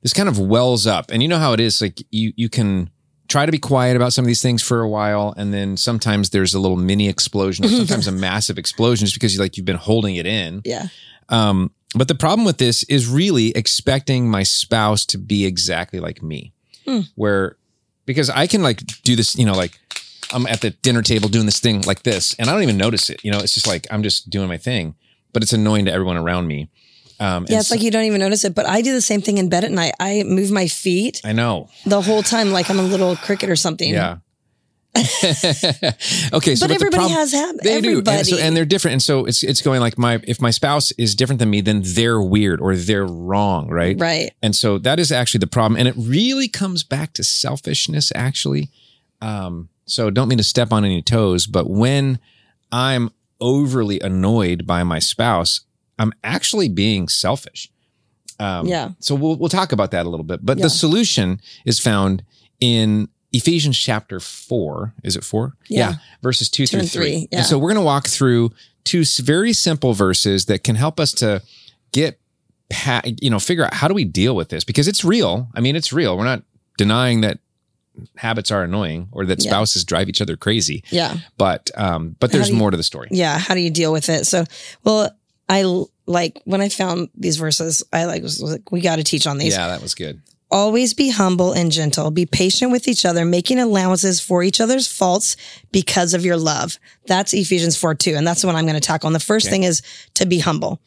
this 0.02 0.14
kind 0.14 0.30
of 0.30 0.40
wells 0.40 0.88
up, 0.88 1.12
and 1.12 1.22
you 1.22 1.28
know 1.28 1.40
how 1.40 1.54
it 1.54 1.60
is. 1.60 1.82
Like 1.82 1.98
you 2.12 2.32
you 2.36 2.50
can 2.50 2.90
try 3.28 3.46
to 3.46 3.52
be 3.52 3.60
quiet 3.60 3.96
about 3.96 4.12
some 4.14 4.24
of 4.26 4.28
these 4.28 4.42
things 4.42 4.64
for 4.64 4.82
a 4.82 4.90
while, 4.90 5.34
and 5.38 5.54
then 5.54 5.78
sometimes 5.78 6.30
there's 6.30 6.54
a 6.54 6.60
little 6.60 6.78
mini 6.78 7.08
explosion, 7.10 7.66
or 7.66 7.68
sometimes 7.82 8.08
a 8.08 8.12
massive 8.12 8.58
explosion, 8.58 9.06
just 9.06 9.16
because 9.16 9.34
you 9.36 9.40
like 9.42 9.58
you've 9.58 9.66
been 9.66 9.76
holding 9.90 10.16
it 10.16 10.26
in. 10.26 10.62
Yeah. 10.66 10.88
Um, 11.30 11.72
but 11.96 12.08
the 12.08 12.16
problem 12.16 12.46
with 12.46 12.58
this 12.58 12.84
is 12.84 13.08
really 13.08 13.50
expecting 13.56 14.30
my 14.30 14.44
spouse 14.44 15.06
to 15.08 15.18
be 15.18 15.46
exactly 15.46 16.00
like 16.00 16.22
me, 16.24 16.54
Hmm. 16.86 17.02
where 17.16 17.58
because 18.06 18.30
I 18.32 18.48
can 18.48 18.64
like 18.64 18.80
do 19.04 19.16
this, 19.16 19.36
you 19.36 19.46
know, 19.46 19.54
like 19.54 19.80
I'm 20.32 20.46
at 20.48 20.62
the 20.62 20.72
dinner 20.72 21.02
table 21.02 21.30
doing 21.30 21.46
this 21.46 21.60
thing 21.60 21.82
like 21.82 22.04
this, 22.04 22.36
and 22.40 22.50
I 22.50 22.54
don't 22.54 22.64
even 22.64 22.78
notice 22.78 23.10
it. 23.10 23.24
You 23.24 23.32
know, 23.32 23.40
it's 23.40 23.54
just 23.54 23.68
like 23.68 23.88
I'm 23.92 24.04
just 24.04 24.30
doing 24.30 24.48
my 24.48 24.58
thing, 24.58 24.96
but 25.34 25.44
it's 25.44 25.54
annoying 25.54 25.86
to 25.86 25.92
everyone 25.92 26.18
around 26.18 26.48
me. 26.48 26.70
Um, 27.20 27.46
Yeah, 27.50 27.60
it's 27.60 27.72
like 27.72 27.82
you 27.82 27.92
don't 27.92 28.06
even 28.06 28.20
notice 28.20 28.46
it, 28.46 28.56
but 28.56 28.66
I 28.66 28.82
do 28.82 28.94
the 28.94 29.02
same 29.02 29.22
thing 29.22 29.38
in 29.38 29.50
bed 29.50 29.64
at 29.64 29.72
night. 29.72 29.94
I 30.00 30.24
move 30.24 30.52
my 30.52 30.68
feet 30.68 31.22
I 31.26 31.34
know. 31.34 31.70
the 31.86 32.02
whole 32.02 32.24
time 32.24 32.52
like 32.52 32.70
I'm 32.70 32.80
a 32.80 32.84
little 32.84 33.16
cricket 33.18 33.50
or 33.50 33.56
something. 33.58 33.92
Yeah. 33.92 34.18
okay, 34.96 36.56
so 36.56 36.64
But 36.64 36.70
the 36.70 36.74
everybody 36.74 36.98
prob- 36.98 37.12
has 37.12 37.32
habits. 37.32 37.64
They 37.64 37.80
do, 37.80 38.02
and, 38.06 38.28
so, 38.28 38.38
and 38.38 38.58
they're 38.58 38.66
different. 38.66 38.94
And 38.94 39.02
so 39.04 39.26
it's 39.26 39.44
it's 39.44 39.62
going 39.62 39.82
like 39.82 40.00
my 40.00 40.20
if 40.24 40.42
my 40.42 40.50
spouse 40.50 40.92
is 40.94 41.14
different 41.14 41.38
than 41.38 41.50
me, 41.50 41.62
then 41.62 41.84
they're 41.86 42.20
weird 42.20 42.60
or 42.60 42.76
they're 42.76 43.06
wrong, 43.06 43.70
right? 43.70 43.96
Right. 44.00 44.32
And 44.42 44.56
so 44.56 44.80
that 44.80 45.00
is 45.00 45.12
actually 45.12 45.40
the 45.40 45.48
problem. 45.48 45.78
And 45.78 45.88
it 45.88 45.94
really 45.96 46.48
comes 46.48 46.84
back 46.84 47.14
to 47.14 47.24
selfishness, 47.24 48.12
actually. 48.16 48.70
Um, 49.22 49.70
so 49.90 50.10
don't 50.10 50.28
mean 50.28 50.38
to 50.38 50.44
step 50.44 50.72
on 50.72 50.86
any 50.86 51.02
toes, 51.02 51.48
but 51.48 51.70
when 51.70 52.20
I'm 52.72 53.10
overly 53.42 54.00
annoyed 54.00 54.66
by 54.68 54.84
my 54.84 55.00
spouse, 55.00 55.62
I'm 55.98 56.14
actually 56.24 56.70
being 56.70 57.08
selfish. 57.10 57.70
Um, 58.40 58.68
Yeah. 58.68 58.92
So 59.00 59.16
we'll, 59.16 59.36
we'll 59.38 59.50
talk 59.50 59.72
about 59.72 59.92
that 59.92 60.06
a 60.06 60.10
little 60.10 60.24
bit. 60.26 60.46
But 60.46 60.58
Yeah. 60.58 60.64
the 60.64 60.70
solution 60.70 61.42
is 61.66 61.80
found 61.80 62.24
in 62.60 63.10
Ephesians 63.34 63.78
chapter 63.78 64.20
four. 64.20 64.94
Is 65.04 65.16
it 65.16 65.24
four? 65.24 65.56
Yeah. 65.70 65.96
Verses 66.22 66.50
two, 66.50 66.66
through 66.68 66.82
and 66.82 66.92
three. 66.92 67.02
three, 67.04 67.28
yeah. 67.32 67.40
And 67.40 67.46
so 67.48 67.58
we're 67.58 67.70
going 67.70 67.76
to 67.82 67.86
walk 67.86 68.08
through 68.08 68.52
two 68.86 69.04
very 69.20 69.54
simple 69.54 69.94
verses 69.94 70.46
that 70.46 70.64
can 70.64 70.76
help 70.76 71.00
us 71.00 71.12
to 71.14 71.42
get 71.92 72.20
pa- 72.70 73.02
you 73.22 73.30
know, 73.30 73.40
figure 73.40 73.66
out 73.66 73.74
how 73.74 73.88
do 73.88 73.94
we 73.94 74.06
deal 74.06 74.36
with 74.36 74.50
this 74.50 74.64
because 74.64 74.88
it's 74.88 75.04
real. 75.04 75.50
I 75.54 75.60
mean, 75.62 75.76
it's 75.76 75.92
real. 75.94 76.18
We're 76.18 76.24
not 76.24 76.44
denying 76.78 77.22
that 77.22 77.40
habits 78.18 78.52
are 78.52 78.64
annoying 78.64 79.08
or 79.12 79.26
that 79.26 79.44
Yeah. 79.44 79.52
spouses 79.52 79.84
drive 79.84 80.10
each 80.10 80.22
other 80.22 80.36
crazy, 80.38 80.84
Yeah. 80.92 81.18
but 81.38 81.70
um, 81.76 82.16
but 82.20 82.32
there's 82.32 82.50
you- 82.50 82.56
more 82.56 82.72
to 82.72 82.78
the 82.78 82.84
story. 82.84 83.08
Yeah. 83.12 83.38
How 83.38 83.54
do 83.54 83.60
you 83.62 83.70
deal 83.70 83.92
with 83.92 84.10
it? 84.10 84.26
So, 84.28 84.46
well, 84.84 85.12
I 85.48 85.64
like 86.06 86.42
when 86.46 86.62
I 86.62 86.70
found 86.70 87.10
these 87.16 87.38
verses, 87.38 87.84
I 87.94 88.06
like 88.06 88.22
was 88.24 88.42
like, 88.42 88.72
we 88.72 88.82
got 88.82 88.98
to 88.98 89.04
teach 89.04 89.26
on 89.28 89.38
these. 89.38 89.54
Yeah, 89.54 89.68
that 89.68 89.82
was 89.82 89.96
good. 89.96 90.22
Always 90.52 90.96
be 90.96 91.10
humble 91.12 91.52
and 91.54 91.72
gentle. 91.72 92.10
Be 92.10 92.26
patient 92.26 92.72
with 92.72 92.88
each 92.88 93.06
other, 93.06 93.24
making 93.24 93.60
allowances 93.60 94.20
for 94.20 94.42
each 94.42 94.60
other's 94.60 94.88
faults 94.88 95.36
because 95.72 96.16
of 96.16 96.26
your 96.26 96.38
love. 96.38 96.80
That's 97.06 97.34
Ephesians 97.34 97.78
4 97.78 97.94
2. 97.94 98.16
And 98.16 98.26
that's 98.26 98.42
the 98.42 98.48
one 98.48 98.56
I'm 98.56 98.66
going 98.66 98.74
to 98.74 98.80
tackle. 98.80 99.08
And 99.08 99.16
the 99.16 99.20
first 99.20 99.46
Okay. 99.46 99.52
thing 99.52 99.64
is 99.64 99.84
to 100.16 100.26
be 100.26 100.40
humble. 100.40 100.80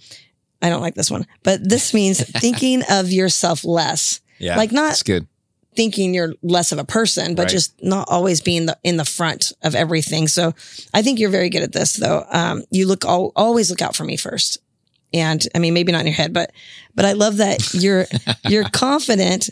I 0.60 0.68
don't 0.68 0.82
like 0.82 0.96
this 0.96 1.10
one, 1.12 1.26
but 1.44 1.68
this 1.68 1.94
means 1.94 2.20
thinking 2.40 2.82
of 2.90 3.12
yourself 3.12 3.64
less. 3.64 4.20
Yeah, 4.40 4.56
Like 4.56 4.72
not- 4.72 4.88
That's 4.88 5.02
good. 5.04 5.28
Thinking 5.74 6.12
you're 6.14 6.34
less 6.42 6.70
of 6.72 6.78
a 6.78 6.84
person, 6.84 7.34
but 7.34 7.42
Right. 7.44 7.50
just 7.52 7.82
not 7.82 8.08
always 8.10 8.40
being 8.40 8.66
the, 8.66 8.78
in 8.84 8.96
the 8.98 9.04
front 9.04 9.52
of 9.62 9.74
everything. 9.74 10.28
So 10.28 10.54
I 10.92 11.02
think 11.02 11.19
you're 11.19 11.30
very 11.30 11.48
good 11.48 11.62
at 11.62 11.72
this 11.72 11.94
though. 11.94 12.26
Um, 12.30 12.62
you 12.70 12.86
look, 12.86 13.04
al- 13.04 13.32
always 13.36 13.70
look 13.70 13.80
out 13.82 13.96
for 13.96 14.04
me 14.04 14.16
first. 14.16 14.58
And 15.14 15.46
I 15.54 15.58
mean, 15.58 15.74
maybe 15.74 15.92
not 15.92 16.00
in 16.02 16.06
your 16.08 16.14
head, 16.16 16.32
but, 16.32 16.52
but 16.94 17.04
I 17.04 17.12
love 17.12 17.38
that 17.38 17.72
you're, 17.74 18.06
you're 18.48 18.69
confident, 18.70 19.50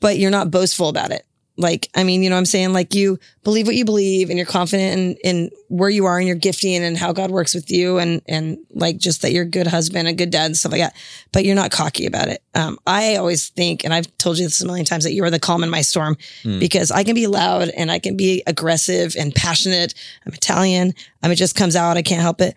but 0.00 0.18
you're 0.18 0.30
not 0.30 0.50
boastful 0.50 0.88
about 0.88 1.10
it. 1.10 1.24
Like, 1.58 1.90
I 1.96 2.04
mean, 2.04 2.22
you 2.22 2.30
know 2.30 2.36
what 2.36 2.40
I'm 2.40 2.46
saying? 2.46 2.72
Like 2.72 2.94
you 2.94 3.18
believe 3.42 3.66
what 3.66 3.74
you 3.74 3.84
believe 3.84 4.30
and 4.30 4.38
you're 4.38 4.46
confident 4.46 4.92
in, 4.96 5.16
in 5.24 5.50
where 5.66 5.90
you 5.90 6.06
are 6.06 6.20
in 6.20 6.28
your 6.28 6.36
gifting 6.36 6.84
and 6.84 6.96
how 6.96 7.12
God 7.12 7.32
works 7.32 7.52
with 7.52 7.68
you 7.68 7.98
and, 7.98 8.22
and 8.28 8.58
like 8.70 8.98
just 8.98 9.22
that 9.22 9.32
you're 9.32 9.42
a 9.42 9.48
good 9.48 9.66
husband, 9.66 10.06
a 10.06 10.12
good 10.12 10.30
dad 10.30 10.46
and 10.46 10.56
stuff 10.56 10.70
like 10.70 10.82
that. 10.82 10.94
But 11.32 11.44
you're 11.44 11.56
not 11.56 11.72
cocky 11.72 12.06
about 12.06 12.28
it. 12.28 12.44
Um, 12.54 12.78
I 12.86 13.16
always 13.16 13.48
think, 13.48 13.84
and 13.84 13.92
I've 13.92 14.16
told 14.18 14.38
you 14.38 14.44
this 14.44 14.60
a 14.60 14.66
million 14.66 14.86
times 14.86 15.02
that 15.02 15.14
you 15.14 15.24
are 15.24 15.30
the 15.30 15.40
calm 15.40 15.64
in 15.64 15.68
my 15.68 15.82
storm 15.82 16.16
because 16.60 16.92
I 16.92 17.02
can 17.02 17.16
be 17.16 17.26
loud 17.26 17.70
and 17.70 17.90
I 17.90 17.98
can 17.98 18.16
be 18.16 18.44
aggressive 18.46 19.16
and 19.18 19.34
passionate. 19.34 19.94
I'm 20.24 20.32
Italian. 20.32 20.94
I 21.24 21.26
mean, 21.26 21.32
it 21.32 21.36
just 21.36 21.56
comes 21.56 21.74
out. 21.74 21.96
I 21.96 22.02
can't 22.02 22.22
help 22.22 22.40
it. 22.40 22.54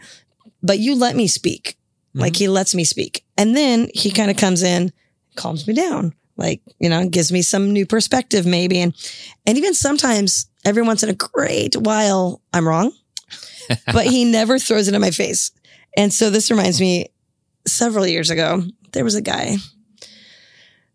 But 0.62 0.78
you 0.78 0.94
let 0.96 1.16
me 1.16 1.26
speak. 1.26 1.76
Like 2.14 2.36
he 2.36 2.48
lets 2.50 2.76
me 2.76 2.84
speak. 2.84 3.26
And 3.36 3.56
then 3.56 3.90
he 3.96 4.12
kind 4.12 4.30
of 4.30 4.38
comes 4.38 4.62
in, 4.62 4.92
calms 5.36 5.68
me 5.68 5.74
down 5.74 6.14
like 6.42 6.62
you 6.80 6.90
know 6.90 7.08
gives 7.08 7.32
me 7.32 7.42
some 7.42 7.72
new 7.72 7.86
perspective 7.86 8.46
maybe. 8.46 8.80
And 8.80 8.94
and 9.46 9.58
even 9.58 9.74
sometimes 9.74 10.48
every 10.66 10.82
once 10.84 11.04
in 11.04 11.10
a 11.10 11.14
great 11.14 11.76
while 11.76 12.42
i'm 12.54 12.68
wrong 12.68 12.92
but 13.94 14.06
he 14.06 14.26
never 14.26 14.60
throws 14.60 14.88
it 14.88 14.94
in 14.94 15.02
my 15.02 15.12
face. 15.12 15.52
And 15.98 16.14
so 16.14 16.30
this 16.30 16.52
reminds 16.52 16.80
me 16.82 17.08
several 17.68 18.06
years 18.08 18.30
ago 18.30 18.64
there 18.92 19.04
was 19.04 19.16
a 19.16 19.22
guy 19.22 19.56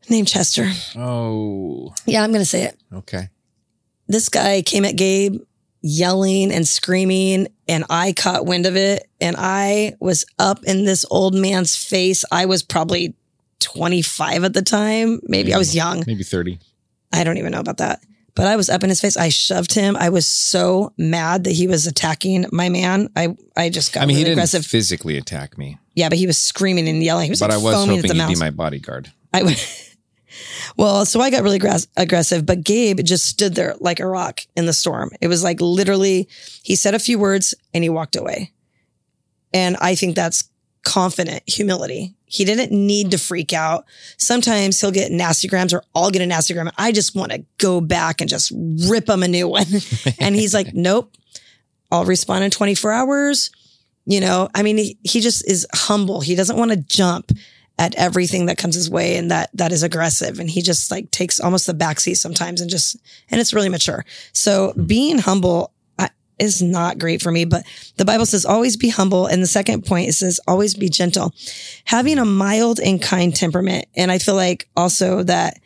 named 0.08 0.28
chester. 0.28 0.70
Oh, 0.96 1.94
yeah 2.06 2.22
i'm 2.22 2.32
gonna 2.32 2.44
say 2.44 2.64
it. 2.64 2.76
Okay. 2.92 3.28
this 4.08 4.28
guy 4.28 4.62
came 4.62 4.84
at 4.84 4.96
gabe 4.96 5.40
yelling 5.82 6.52
and 6.52 6.66
screaming 6.66 7.46
and 7.68 7.84
i 7.90 8.12
caught 8.12 8.46
wind 8.46 8.66
of 8.66 8.76
it 8.76 9.08
and 9.20 9.36
i 9.38 9.94
was 10.00 10.24
up 10.38 10.64
in 10.64 10.84
this 10.84 11.04
old 11.10 11.34
man's 11.34 11.76
face. 11.76 12.24
I 12.32 12.46
was 12.46 12.62
probably 12.62 13.14
25 13.66 14.44
at 14.44 14.52
the 14.54 14.62
time 14.62 15.18
maybe 15.24 15.52
i 15.52 15.58
was 15.58 15.74
young 15.74 16.04
Maybe 16.06 16.22
30. 16.22 16.58
I 17.12 17.24
don't 17.24 17.36
even 17.38 17.52
know 17.52 17.60
about 17.60 17.78
that. 17.78 18.00
But 18.34 18.46
I 18.46 18.56
was 18.56 18.68
up 18.68 18.82
in 18.84 18.90
his 18.90 19.00
face. 19.00 19.16
I 19.16 19.30
shoved 19.30 19.72
him. 19.72 19.96
I 19.96 20.10
was 20.10 20.26
so 20.26 20.92
mad 20.98 21.44
that 21.44 21.52
he 21.52 21.66
was 21.66 21.86
attacking 21.86 22.44
my 22.52 22.68
man. 22.68 23.08
I 23.16 23.34
I 23.56 23.70
just 23.70 23.92
got 23.94 24.02
I 24.02 24.06
mean, 24.06 24.16
he 24.18 24.24
didn't 24.24 24.34
aggressive. 24.38 24.66
physically 24.66 25.16
attack 25.16 25.56
me, 25.56 25.78
yeah, 25.94 26.10
but 26.10 26.18
he 26.18 26.26
was 26.26 26.36
screaming 26.36 26.86
and 26.88 27.02
yelling. 27.02 27.24
He 27.24 27.30
was 27.30 27.40
but 27.40 27.48
like 27.50 27.60
I 27.60 27.62
was 27.62 27.74
foaming 27.74 27.96
hoping 27.96 28.10
at 28.10 28.16
the 28.16 28.22
he'd 28.24 28.28
be 28.28 28.34
mouth. 28.34 28.40
my 28.40 28.50
bodyguard. 28.50 29.10
I 29.32 29.38
I 29.38 29.40
w- 29.40 29.56
well, 30.76 31.06
so 31.06 31.20
I 31.20 31.30
got 31.30 31.42
really 31.44 31.58
aggress- 31.58 31.88
aggressive, 31.96 32.44
but 32.44 32.62
Gabe 32.62 33.00
just 33.02 33.24
stood 33.26 33.54
there 33.54 33.74
like 33.80 34.00
a 34.00 34.06
rock 34.06 34.40
in 34.54 34.66
the 34.66 34.74
storm. 34.74 35.10
It 35.20 35.28
was 35.28 35.42
like 35.42 35.60
literally, 35.62 36.28
he 36.62 36.76
said 36.76 36.94
a 36.94 36.98
few 36.98 37.18
words 37.18 37.54
and 37.72 37.82
he 37.82 37.88
walked 37.88 38.16
away. 38.16 38.52
And 39.54 39.76
I 39.80 39.94
think 39.94 40.14
that's 40.16 40.44
confident 40.86 41.42
humility. 41.48 42.14
He 42.26 42.44
didn't 42.44 42.70
need 42.70 43.10
to 43.10 43.18
freak 43.18 43.52
out. 43.52 43.84
Sometimes 44.18 44.80
he'll 44.80 44.92
get 44.92 45.10
nasty 45.10 45.48
grams 45.48 45.74
or 45.74 45.82
I'll 45.96 46.12
get 46.12 46.22
a 46.22 46.26
nasty 46.26 46.54
gram. 46.54 46.70
I 46.78 46.92
just 46.92 47.16
want 47.16 47.32
to 47.32 47.44
go 47.58 47.80
back 47.80 48.20
and 48.20 48.30
just 48.30 48.52
rip 48.88 49.08
him 49.08 49.24
a 49.24 49.28
new 49.28 49.48
one. 49.48 49.66
and 50.20 50.36
he's 50.36 50.54
like, 50.54 50.72
nope, 50.74 51.12
I'll 51.90 52.04
respond 52.04 52.44
in 52.44 52.52
24 52.52 52.92
hours. 52.92 53.50
You 54.04 54.20
know, 54.20 54.48
I 54.54 54.62
mean, 54.62 54.78
he, 54.78 54.96
he 55.02 55.20
just 55.20 55.46
is 55.50 55.66
humble. 55.74 56.20
He 56.20 56.36
doesn't 56.36 56.56
want 56.56 56.70
to 56.70 56.76
jump 56.76 57.32
at 57.78 57.96
everything 57.96 58.46
that 58.46 58.56
comes 58.56 58.76
his 58.76 58.88
way 58.88 59.16
and 59.16 59.30
that 59.30 59.50
that 59.52 59.72
is 59.72 59.82
aggressive 59.82 60.38
and 60.38 60.48
he 60.48 60.62
just 60.62 60.90
like 60.90 61.10
takes 61.10 61.38
almost 61.38 61.66
the 61.66 61.74
backseat 61.74 62.16
sometimes 62.16 62.62
and 62.62 62.70
just 62.70 62.96
and 63.30 63.38
it's 63.38 63.52
really 63.52 63.68
mature 63.68 64.02
so 64.32 64.72
being 64.86 65.18
humble 65.18 65.72
is 66.38 66.60
not 66.62 66.98
great 66.98 67.22
for 67.22 67.32
me. 67.32 67.44
But 67.44 67.64
the 67.96 68.04
Bible 68.04 68.26
says 68.26 68.44
always 68.44 68.76
be 68.76 68.88
humble. 68.88 69.26
And 69.26 69.42
the 69.42 69.46
second 69.46 69.86
point, 69.86 70.08
it 70.08 70.12
says 70.12 70.40
always 70.46 70.74
be 70.74 70.88
gentle, 70.88 71.32
having 71.84 72.18
a 72.18 72.24
mild 72.24 72.78
and 72.80 73.00
kind 73.00 73.34
temperament. 73.34 73.86
And 73.96 74.10
I 74.10 74.18
feel 74.18 74.34
like 74.34 74.68
also 74.76 75.22
that 75.24 75.58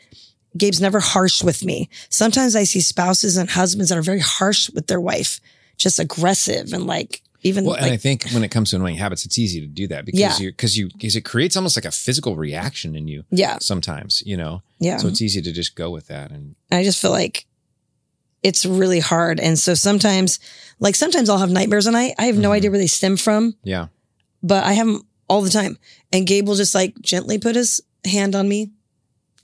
Gabe's 0.57 0.81
never 0.81 1.01
harsh 1.01 1.43
with 1.43 1.65
me. 1.65 1.89
Sometimes 2.09 2.57
I 2.57 2.65
see 2.65 2.81
spouses 2.81 3.37
and 3.37 3.49
husbands 3.51 3.89
that 3.91 3.99
are 3.99 4.03
very 4.03 4.21
harsh 4.21 4.71
with 4.71 4.87
their 4.89 5.01
wife, 5.01 5.41
just 5.77 5.99
aggressive 5.99 6.73
and 6.73 6.87
like 6.87 7.23
even 7.43 7.65
Well, 7.65 7.73
like, 7.75 7.83
and 7.85 7.93
I 7.93 7.97
think 7.97 8.29
when 8.33 8.45
it 8.45 8.51
comes 8.51 8.71
to 8.71 8.77
annoying 8.77 8.97
habits, 8.97 9.25
it's 9.25 9.39
easy 9.39 9.61
to 9.63 9.67
do 9.67 9.87
that 9.89 10.05
because 10.05 10.21
Yeah. 10.21 10.37
you 10.39 10.51
because 10.51 10.77
you 10.77 10.89
because 10.89 11.17
it 11.17 11.23
creates 11.23 11.57
almost 11.57 11.77
like 11.77 11.87
a 11.87 11.91
physical 11.91 12.37
reaction 12.37 12.95
in 12.95 13.09
you 13.09 13.25
yeah, 13.31 13.59
sometimes, 13.61 14.23
you 14.27 14.37
know. 14.37 14.63
yeah. 14.79 14.99
So 14.99 15.09
it's 15.09 15.23
easy 15.23 15.41
to 15.41 15.51
just 15.53 15.75
go 15.75 15.91
with 15.91 16.09
that 16.09 16.31
and 16.33 16.55
I 16.71 16.85
just 16.85 17.01
feel 17.01 17.13
like 17.13 17.47
it's 18.43 18.65
really 18.65 19.01
hard. 19.01 19.39
And 19.41 19.59
so 19.59 19.75
sometimes, 19.75 20.39
like 20.79 20.95
sometimes 20.95 21.29
I'll 21.29 21.39
have 21.39 21.51
nightmares 21.51 21.87
and 21.87 21.97
I, 21.97 22.15
I 22.19 22.25
have 22.27 22.39
no 22.39 22.51
Mhm. 22.51 22.55
idea 22.55 22.71
where 22.71 22.79
they 22.81 22.87
stem 22.87 23.17
from, 23.17 23.55
yeah. 23.65 23.87
but 24.43 24.65
I 24.65 24.73
have 24.75 24.87
them 24.87 25.03
all 25.29 25.43
the 25.43 25.51
time. 25.51 25.79
And 26.13 26.27
Gabe 26.27 26.49
will 26.49 26.57
just 26.57 26.75
like 26.75 26.99
gently 27.01 27.39
put 27.39 27.55
his 27.57 27.81
hand 28.05 28.35
on 28.35 28.49
me 28.49 28.71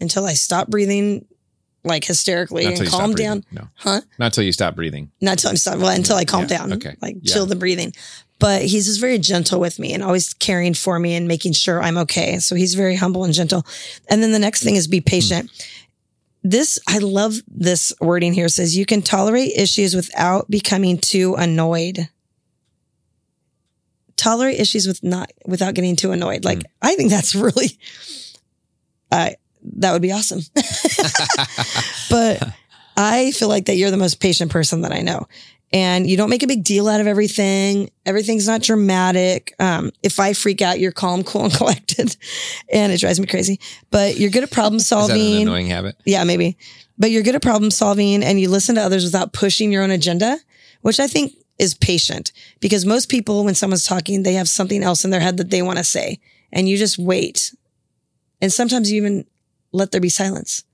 until 0.01 0.25
I 0.27 0.33
stop 0.35 0.69
breathing 0.69 1.27
like 1.85 2.05
hysterically 2.05 2.65
Not 2.65 2.69
and 2.71 2.77
till 2.79 2.85
you 2.87 2.91
stop 2.91 3.01
calm 3.01 3.15
down. 3.15 3.45
No. 3.53 3.69
Huh? 3.77 4.01
Not 4.19 4.27
until 4.27 4.45
you 4.45 4.53
stop 4.53 4.75
breathing. 4.75 5.11
Not 5.21 5.33
until 5.33 5.51
I'm 5.51 5.57
stop, 5.57 5.79
well, 5.79 5.89
until 5.95 6.17
I 6.17 6.25
calm 6.25 6.43
Yeah, 6.43 6.47
down. 6.59 6.73
okay, 6.73 6.97
Like 7.01 7.17
yeah. 7.23 7.33
chill 7.35 7.47
the 7.47 7.55
breathing. 7.55 7.93
But 8.39 8.63
he's 8.63 8.85
just 8.87 9.01
very 9.01 9.19
gentle 9.19 9.61
with 9.61 9.79
me 9.79 9.95
and 9.95 10.03
always 10.03 10.35
caring 10.35 10.75
for 10.75 10.99
me 10.99 11.15
and 11.15 11.27
making 11.29 11.53
sure 11.53 11.81
I'm 11.83 11.97
okay. 11.99 12.39
So 12.39 12.55
he's 12.55 12.75
very 12.75 12.97
humble 12.97 13.25
and 13.25 13.33
gentle. 13.33 13.65
And 14.11 14.23
then 14.23 14.33
the 14.33 14.39
next 14.39 14.63
thing 14.63 14.75
is 14.75 14.87
be 14.89 15.01
patient. 15.01 15.49
This, 16.49 16.79
I 16.87 16.99
love 16.99 17.35
this 17.49 17.93
wording 18.01 18.33
here 18.33 18.47
It 18.47 18.51
says 18.51 18.77
you 18.77 18.87
can 18.87 19.03
tolerate 19.03 19.57
issues 19.57 19.97
without 19.97 20.49
becoming 20.49 20.97
too 20.97 21.35
annoyed. 21.35 22.09
Tolerate 24.17 24.61
issues 24.61 24.87
with 24.87 25.03
not, 25.03 25.33
without 25.45 25.75
getting 25.75 25.97
too 25.97 26.13
annoyed. 26.13 26.45
Like, 26.45 26.61
mm. 26.61 26.67
I 26.81 26.95
think 26.95 27.11
that's 27.11 27.35
really, 27.35 27.77
I, 29.11 29.35
that 29.79 29.93
would 29.93 30.03
be 30.03 30.13
awesome. 30.13 30.39
but 32.11 32.41
I 32.97 33.33
feel 33.33 33.49
like 33.49 33.67
that 33.67 33.75
you're 33.75 33.91
the 33.91 33.97
most 33.97 34.21
patient 34.21 34.53
person 34.53 34.83
that 34.83 34.93
I 34.93 35.01
know. 35.01 35.27
And 35.73 36.09
you 36.09 36.17
don't 36.17 36.31
make 36.31 36.43
a 36.43 36.47
big 36.47 36.63
deal 36.63 36.89
out 36.89 37.01
of 37.01 37.07
everything. 37.07 37.91
Everything's 38.07 38.47
not 38.47 38.63
dramatic. 38.63 39.55
Um, 39.59 39.91
if 40.03 40.21
I 40.21 40.33
freak 40.33 40.63
out, 40.63 40.79
you're 40.79 40.93
calm, 40.93 41.25
cool, 41.25 41.45
and 41.45 41.53
collected. 41.53 42.17
And 42.73 42.93
it 42.93 43.01
drives 43.01 43.19
me 43.19 43.27
crazy. 43.27 43.61
But 43.91 44.17
you're 44.17 44.31
good 44.31 44.45
at 44.45 44.51
problem 44.51 44.77
Is 44.77 44.89
that 44.89 44.97
an 44.97 45.09
solving. 45.09 45.43
annoying 45.43 45.67
habit? 45.67 45.97
Yeah, 46.05 46.25
maybe. 46.25 46.57
But 46.99 47.11
you're 47.11 47.23
good 47.23 47.35
at 47.35 47.43
problem 47.43 47.71
solving 47.71 48.23
and 48.23 48.41
you 48.41 48.49
listen 48.49 48.77
to 48.77 48.81
others 48.81 49.05
without 49.05 49.33
pushing 49.33 49.73
your 49.73 49.83
own 49.83 49.91
agenda, 49.91 50.39
which 50.83 51.01
I 51.01 51.07
think 51.07 51.33
is 51.59 51.75
patient 51.75 52.33
because 52.61 52.87
most 52.87 53.09
people, 53.09 53.45
when 53.45 53.55
someone's 53.55 53.85
talking, 53.85 54.23
they 54.23 54.35
have 54.35 54.49
something 54.49 54.83
else 54.83 55.05
in 55.05 55.11
their 55.11 55.21
head 55.21 55.37
that 55.39 55.51
they 55.51 55.63
want 55.63 55.79
to 55.79 55.85
say 55.85 56.21
and 56.53 56.69
you 56.69 56.77
just 56.77 56.99
wait. 56.99 57.55
And 58.41 58.53
sometimes 58.53 58.91
you 58.91 58.97
even 58.99 59.27
let 59.73 59.91
there 59.91 60.01
be 60.01 60.09
silence, 60.09 60.65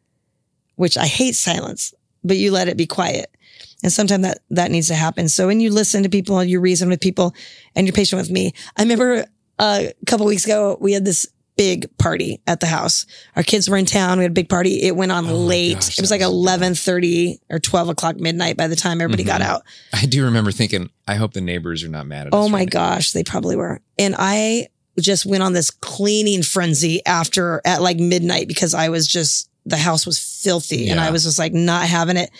which 0.76 0.96
I 0.96 1.06
hate 1.06 1.34
silence, 1.34 1.94
but 2.22 2.36
you 2.36 2.50
let 2.50 2.68
it 2.68 2.76
be 2.76 2.86
quiet. 2.86 3.34
And 3.82 3.92
sometimes 3.92 4.22
that, 4.24 4.38
that 4.50 4.70
needs 4.70 4.88
to 4.88 4.94
happen. 4.94 5.28
So 5.28 5.46
when 5.46 5.60
you 5.60 5.70
listen 5.70 6.02
to 6.04 6.08
people 6.08 6.38
and 6.38 6.48
you 6.50 6.60
reason 6.60 6.88
with 6.88 7.00
people 7.00 7.34
and 7.74 7.86
you're 7.86 7.92
patient 7.94 8.20
with 8.20 8.30
me, 8.30 8.52
I 8.76 8.82
remember 8.82 9.26
uh, 9.58 9.84
a 9.88 10.04
couple 10.06 10.26
weeks 10.26 10.44
ago, 10.44 10.76
we 10.80 10.92
had 10.92 11.04
this 11.04 11.26
big 11.56 11.86
party 11.98 12.40
at 12.46 12.60
the 12.60 12.66
house. 12.66 13.04
Our 13.36 13.42
kids 13.42 13.68
were 13.68 13.76
in 13.76 13.84
town. 13.84 14.18
We 14.18 14.24
had 14.24 14.30
a 14.30 14.34
big 14.34 14.48
party. 14.48 14.82
It 14.82 14.96
went 14.96 15.12
on 15.12 15.26
Oh 15.28 15.34
late. 15.34 15.74
gosh, 15.74 15.98
it 15.98 16.00
was 16.00 16.10
like 16.10 16.20
was- 16.20 16.30
eleven 16.30 16.74
thirty 16.74 17.40
or 17.50 17.58
twelve 17.58 17.88
o'clock 17.90 18.16
midnight 18.16 18.56
by 18.56 18.68
the 18.68 18.76
time 18.76 19.00
everybody 19.02 19.22
got 19.24 19.40
Mhm. 19.42 19.44
out. 19.46 19.62
I 19.92 20.06
do 20.06 20.24
remember 20.24 20.50
thinking, 20.50 20.88
I 21.06 21.16
hope 21.16 21.34
the 21.34 21.42
neighbors 21.42 21.84
are 21.84 21.88
not 21.88 22.06
mad 22.06 22.28
at 22.28 22.32
us. 22.32 22.38
Oh 22.38 22.48
my 22.48 22.60
right 22.60 22.72
now. 22.72 22.94
gosh, 22.94 23.12
they 23.12 23.22
probably 23.22 23.56
were. 23.56 23.80
And 23.98 24.14
I 24.18 24.68
just 24.98 25.26
went 25.26 25.42
on 25.42 25.52
this 25.52 25.70
cleaning 25.70 26.42
frenzy 26.42 27.04
after 27.04 27.60
at 27.66 27.82
like 27.82 27.98
midnight 27.98 28.48
because 28.48 28.72
I 28.74 28.88
was 28.88 29.06
just 29.06 29.50
the 29.66 29.76
house 29.76 30.06
was 30.06 30.18
filthy 30.18 30.88
and 30.88 30.98
I 30.98 31.10
was 31.10 31.22
just 31.24 31.38
like 31.38 31.52
not 31.52 31.86
having 31.86 32.16
it. 32.16 32.30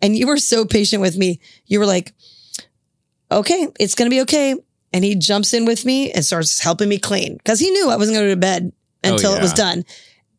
And 0.00 0.16
you 0.16 0.26
were 0.26 0.36
so 0.38 0.64
patient 0.64 1.00
with 1.02 1.16
me. 1.16 1.40
You 1.66 1.80
were 1.80 1.86
like, 1.86 2.12
"Okay, 3.30 3.68
it's 3.78 3.94
going 3.94 4.10
to 4.10 4.14
be 4.14 4.20
okay." 4.22 4.54
And 4.92 5.04
he 5.04 5.14
jumps 5.16 5.52
in 5.52 5.64
with 5.66 5.84
me 5.84 6.10
and 6.12 6.24
starts 6.24 6.60
helping 6.60 6.88
me 6.88 6.98
clean 6.98 7.36
because 7.36 7.60
he 7.60 7.70
knew 7.70 7.90
I 7.90 7.96
wasn't 7.96 8.16
going 8.16 8.26
to 8.26 8.30
go 8.30 8.34
to 8.34 8.40
bed 8.40 8.72
Oh, 9.04 9.12
until 9.12 9.34
it 9.34 9.42
was 9.42 9.52
done. 9.52 9.84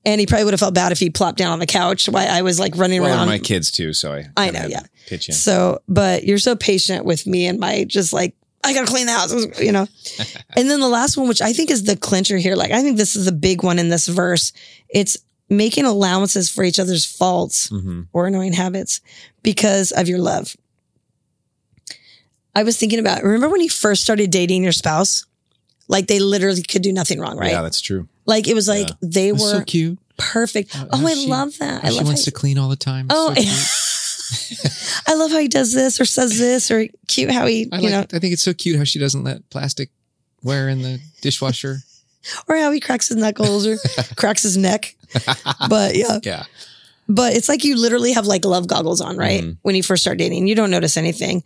And 0.06 0.20
he 0.20 0.26
probably 0.26 0.46
would 0.46 0.54
have 0.54 0.60
felt 0.60 0.74
bad 0.74 0.92
if 0.92 1.00
he 1.00 1.10
plopped 1.10 1.38
down 1.38 1.52
on 1.52 1.60
the 1.60 1.66
couch 1.68 2.08
while 2.10 2.28
I 2.28 2.42
was 2.42 2.60
like 2.60 2.76
running 2.76 3.02
Well, 3.02 3.16
around. 3.16 3.28
my 3.28 3.38
kids 3.38 3.70
too, 3.70 3.94
so 3.94 4.14
I 4.14 4.26
I 4.36 4.50
know, 4.50 4.66
yeah. 4.68 4.82
pitch 5.08 5.30
in. 5.30 5.36
So, 5.36 5.82
but 5.88 6.24
you're 6.24 6.40
so 6.40 6.56
patient 6.56 7.06
with 7.06 7.28
me 7.28 7.46
and 7.48 7.60
my 7.60 7.84
just 7.84 8.12
like, 8.12 8.34
I 8.64 8.74
gotta 8.74 8.88
clean 8.88 9.06
the 9.06 9.12
house, 9.14 9.34
you 9.62 9.72
know? 9.72 9.88
and 10.58 10.70
then 10.70 10.80
the 10.80 10.88
last 10.90 11.16
one, 11.16 11.28
which 11.28 11.42
I 11.42 11.54
think 11.54 11.70
is 11.70 11.84
the 11.84 11.96
clincher 11.96 12.38
here, 12.38 12.56
like 12.56 12.72
I 12.72 12.82
think 12.82 12.98
this 12.98 13.16
is 13.16 13.26
the 13.26 13.32
big 13.32 13.62
one 13.64 13.78
in 13.78 13.90
this 13.90 14.08
verse. 14.08 14.52
It's 14.90 15.18
making 15.50 15.86
allowances 15.86 16.50
for 16.50 16.64
each 16.64 16.80
other's 16.80 17.06
faults 17.06 17.70
hmm 17.70 18.02
or 18.14 18.28
annoying 18.28 18.54
habits 18.54 19.02
because 19.44 19.92
of 19.92 20.08
your 20.08 20.20
love. 20.20 20.56
I 22.56 22.64
was 22.64 22.78
thinking 22.78 23.00
about, 23.00 23.24
remember 23.24 23.50
when 23.50 23.62
you 23.62 23.70
first 23.70 24.02
started 24.04 24.32
dating 24.32 24.64
your 24.64 24.72
spouse? 24.72 25.26
Like 25.88 26.08
they 26.08 26.20
literally 26.20 26.62
could 26.64 26.82
do 26.82 26.92
nothing 26.94 27.20
wrong, 27.20 27.38
right? 27.38 27.52
Yeah, 27.52 27.62
that's 27.62 27.82
true. 27.82 28.08
like 28.26 28.48
it 28.48 28.54
was 28.54 28.68
like 28.68 28.90
Yeah. 28.90 28.96
they 29.02 29.30
It's 29.30 29.42
were 29.42 29.50
so 29.60 29.64
cute. 29.64 29.98
perfect. 30.18 30.74
How- 30.74 30.88
oh, 30.92 31.08
I 31.08 31.14
she- 31.14 31.28
love 31.28 31.58
that. 31.60 31.84
I 31.84 31.88
How 31.88 31.94
she 31.94 32.04
wants 32.04 32.22
how- 32.22 32.26
to 32.26 32.32
clean 32.32 32.58
all 32.58 32.70
the 32.70 32.76
time. 32.76 33.08
It's 33.10 33.16
Oh, 33.18 33.34
so 33.34 33.42
cute. 33.42 35.02
I 35.08 35.16
love 35.16 35.32
how 35.32 35.40
he 35.40 35.48
does 35.48 35.74
this 35.74 36.00
or 36.00 36.06
says 36.06 36.38
this 36.38 36.70
or 36.70 36.88
cute 37.08 37.32
how 37.32 37.48
he, 37.48 37.68
I 37.72 37.78
you 37.78 37.90
like. 37.90 37.92
know, 38.12 38.18
I 38.18 38.20
think 38.20 38.34
it's 38.34 38.44
so 38.44 38.54
cute 38.54 38.78
how 38.78 38.84
she 38.84 39.00
doesn't 39.00 39.24
let 39.24 39.50
plastic 39.50 39.90
wear 40.44 40.70
in 40.70 40.84
the 40.84 41.00
dishwasher. 41.22 41.80
Or 42.48 42.56
how 42.58 42.72
he 42.72 42.80
cracks 42.80 43.10
his 43.10 43.18
knuckles 43.18 43.66
or 43.66 43.78
cracks 44.16 44.44
his 44.44 44.58
neck. 44.58 44.96
But 45.70 45.96
yeah, 45.96 46.20
yeah, 46.24 46.44
but 47.08 47.34
it's 47.34 47.50
like 47.50 47.64
you 47.64 47.76
literally 47.80 48.14
have 48.14 48.26
like 48.28 48.46
love 48.46 48.68
goggles 48.68 49.02
on, 49.02 49.18
right? 49.18 49.44
Mhm. 49.44 49.58
When 49.62 49.76
you 49.76 49.84
first 49.84 50.04
start 50.04 50.18
dating, 50.18 50.48
you 50.48 50.56
don't 50.56 50.72
notice 50.72 50.98
anything. 50.98 51.44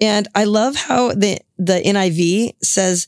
And 0.00 0.28
I 0.34 0.44
love 0.44 0.76
how 0.76 1.12
the 1.12 1.38
the 1.58 1.80
NIV 1.84 2.54
says 2.62 3.06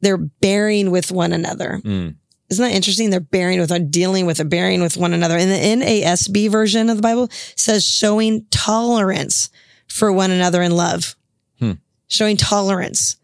they're 0.00 0.18
bearing 0.18 0.90
with 0.90 1.12
one 1.12 1.32
another. 1.32 1.80
Mm. 1.84 2.16
Isn't 2.50 2.64
that 2.64 2.74
interesting? 2.74 3.08
They're 3.10 3.20
bearing 3.20 3.58
with, 3.58 3.72
or 3.72 3.78
dealing 3.78 4.26
with, 4.26 4.38
or 4.38 4.44
bearing 4.44 4.82
with 4.82 4.96
one 4.98 5.14
another. 5.14 5.36
And 5.38 5.50
the 5.50 5.84
NASB 5.84 6.50
version 6.50 6.90
of 6.90 6.96
the 6.96 7.02
Bible 7.02 7.28
says 7.56 7.84
showing 7.84 8.44
tolerance 8.50 9.48
for 9.88 10.12
one 10.12 10.30
another 10.30 10.60
in 10.60 10.76
love. 10.76 11.16
Hmm. 11.58 11.72
Showing 12.06 12.36
tolerance. 12.36 13.16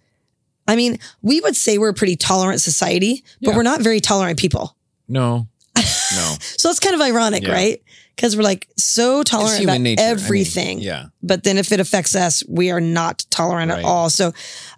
I 0.70 0.76
mean, 0.76 0.98
we 1.22 1.40
would 1.40 1.56
say 1.56 1.78
we're 1.78 1.88
a 1.90 1.94
pretty 1.94 2.16
tolerant 2.16 2.60
society, 2.60 3.24
but 3.42 3.50
Yeah. 3.50 3.56
we're 3.56 3.62
not 3.72 3.80
very 3.82 4.00
tolerant 4.00 4.38
people. 4.38 4.76
no, 5.08 5.48
no. 5.76 6.36
So 6.40 6.68
that's 6.68 6.78
kind 6.80 6.94
of 6.94 7.00
ironic, 7.00 7.42
Yeah. 7.42 7.52
right? 7.52 7.82
Because 8.14 8.36
we're 8.36 8.42
like 8.52 8.68
so 8.76 9.22
tolerant 9.22 9.64
about 9.64 9.80
nature. 9.80 10.02
I 10.02 10.06
mean, 10.06 10.18
everything. 10.18 10.80
yeah, 10.80 11.06
But 11.22 11.42
then 11.42 11.56
if 11.58 11.72
it 11.72 11.80
affects 11.80 12.14
us, 12.14 12.42
we 12.48 12.70
are 12.70 12.80
not 12.80 13.24
tolerant 13.30 13.70
Right. 13.70 13.78
at 13.80 13.84
all. 13.84 14.10
So, 14.10 14.32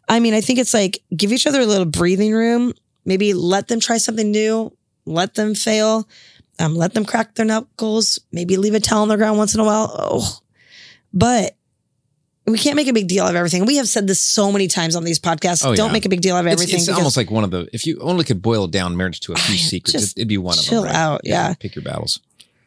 I 0.08 0.20
mean, 0.20 0.32
I 0.34 0.40
think 0.40 0.58
it's 0.58 0.72
like 0.72 1.02
give 1.16 1.32
each 1.32 1.46
other 1.46 1.60
a 1.60 1.66
little 1.66 1.84
breathing 2.00 2.32
room. 2.32 2.72
Maybe 3.04 3.34
let 3.34 3.66
them 3.68 3.80
try 3.80 3.98
something 3.98 4.30
new. 4.30 4.72
Let 5.06 5.34
them 5.34 5.54
fail. 5.56 6.08
Um, 6.60 6.76
let 6.76 6.94
them 6.94 7.04
crack 7.04 7.34
their 7.34 7.44
knuckles. 7.46 8.20
Maybe 8.30 8.56
leave 8.56 8.74
a 8.74 8.80
towel 8.80 9.02
on 9.02 9.08
the 9.08 9.16
ground 9.16 9.38
once 9.38 9.54
in 9.54 9.60
a 9.60 9.64
while. 9.64 9.90
Oh, 9.98 10.38
but 11.12 11.56
we 12.46 12.58
can't 12.58 12.76
make 12.76 12.88
a 12.88 12.92
big 12.92 13.08
deal 13.08 13.26
of 13.26 13.36
everything. 13.36 13.64
We 13.66 13.76
have 13.76 13.88
said 13.88 14.06
this 14.06 14.20
so 14.20 14.50
many 14.50 14.66
times 14.66 14.96
on 14.96 15.04
these 15.04 15.18
podcasts. 15.20 15.64
Oh, 15.64 15.74
Don't 15.74 15.88
yeah. 15.88 15.92
make 15.92 16.06
a 16.06 16.08
big 16.08 16.22
deal 16.22 16.36
of 16.36 16.46
everything. 16.46 16.74
it's 16.76 16.86
because- 16.86 16.98
almost 16.98 17.16
like 17.16 17.30
one 17.30 17.44
of 17.44 17.50
the. 17.50 17.68
If 17.72 17.86
you 17.86 17.98
only 18.00 18.24
could 18.24 18.42
boil 18.42 18.66
down 18.66 18.96
marriage 18.96 19.20
to 19.20 19.32
a 19.32 19.36
few 19.36 19.56
secrets, 19.72 20.12
it'd 20.16 20.28
be 20.28 20.38
one 20.38 20.58
of 20.58 20.64
chill 20.64 20.82
them. 20.82 20.92
right? 20.92 20.96
out, 20.96 21.20
yeah. 21.24 21.54
pick 21.54 21.74
your 21.76 21.84
battles. 21.84 22.20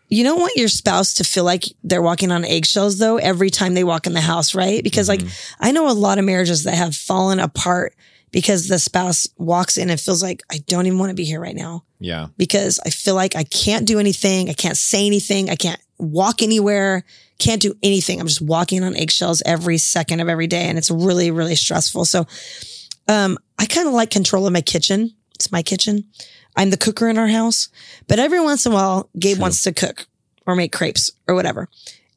you 0.08 0.24
don't 0.24 0.39
want 0.39 0.55
your 0.55 0.67
spouse 0.70 1.13
to 1.15 1.24
feel 1.24 1.44
like 1.44 1.65
they're 1.84 2.01
walking 2.01 2.32
on 2.32 2.46
eggshells 2.46 3.00
though 3.00 3.17
every 3.17 3.50
time 3.50 3.74
they 3.74 3.84
walk 3.84 4.08
in 4.08 4.13
the 4.13 4.22
house, 4.22 4.55
right? 4.55 4.84
Because 4.84 5.10
like 5.10 5.20
mm-hmm. 5.22 5.55
I 5.65 5.72
know 5.72 5.89
a 5.89 5.94
lot 5.94 6.20
of 6.20 6.25
marriages 6.25 6.63
that 6.63 6.75
have 6.75 6.96
fallen 6.96 7.39
apart 7.39 7.96
because 8.32 8.67
the 8.67 8.79
spouse 8.79 9.27
walks 9.38 9.77
in 9.77 9.89
and 9.89 10.00
feels 10.00 10.22
like 10.22 10.41
I 10.51 10.60
don't 10.67 10.86
even 10.86 11.00
want 11.00 11.10
to 11.10 11.15
be 11.15 11.24
here 11.25 11.39
right 11.39 11.55
now 11.55 11.84
Yeah, 12.00 12.27
because 12.38 12.79
I 12.86 12.89
feel 12.89 13.15
like 13.15 13.36
I 13.36 13.44
can't 13.44 13.88
do 13.88 13.98
anything, 14.00 14.50
I 14.50 14.53
can't 14.53 14.77
say 14.77 15.05
anything, 15.05 15.50
I 15.50 15.55
can't 15.55 15.79
walk 15.98 16.42
anywhere, 16.42 17.04
can't 17.40 17.62
do 17.62 17.75
anything. 17.84 18.20
I'm 18.20 18.28
just 18.28 18.42
walking 18.42 18.84
on 18.84 18.96
eggshells 18.96 19.42
every 19.46 19.78
second 19.78 20.20
of 20.20 20.30
every 20.30 20.48
day 20.48 20.64
and 20.64 20.78
it's 20.78 20.92
really 20.92 21.32
really 21.32 21.56
stressful. 21.56 22.06
So 22.06 22.25
um 23.08 23.38
I 23.58 23.66
kind 23.66 23.88
of 23.88 23.94
like 23.94 24.10
control 24.12 24.46
of 24.48 24.54
my 24.54 24.62
kitchen. 24.62 25.14
It's 25.36 25.52
my 25.52 25.62
kitchen. 25.64 26.06
I'm 26.56 26.70
the 26.70 26.78
cooker 26.78 27.10
in 27.10 27.18
our 27.18 27.28
house, 27.28 27.68
but 28.08 28.20
every 28.20 28.40
once 28.40 28.66
in 28.66 28.72
a 28.72 28.75
while 28.75 29.10
Gabe 29.20 29.36
True. 29.36 29.42
wants 29.42 29.62
to 29.64 29.74
cook 29.74 30.08
or 30.46 30.56
make 30.56 30.72
crepes 30.72 31.12
or 31.28 31.36
whatever. 31.36 31.68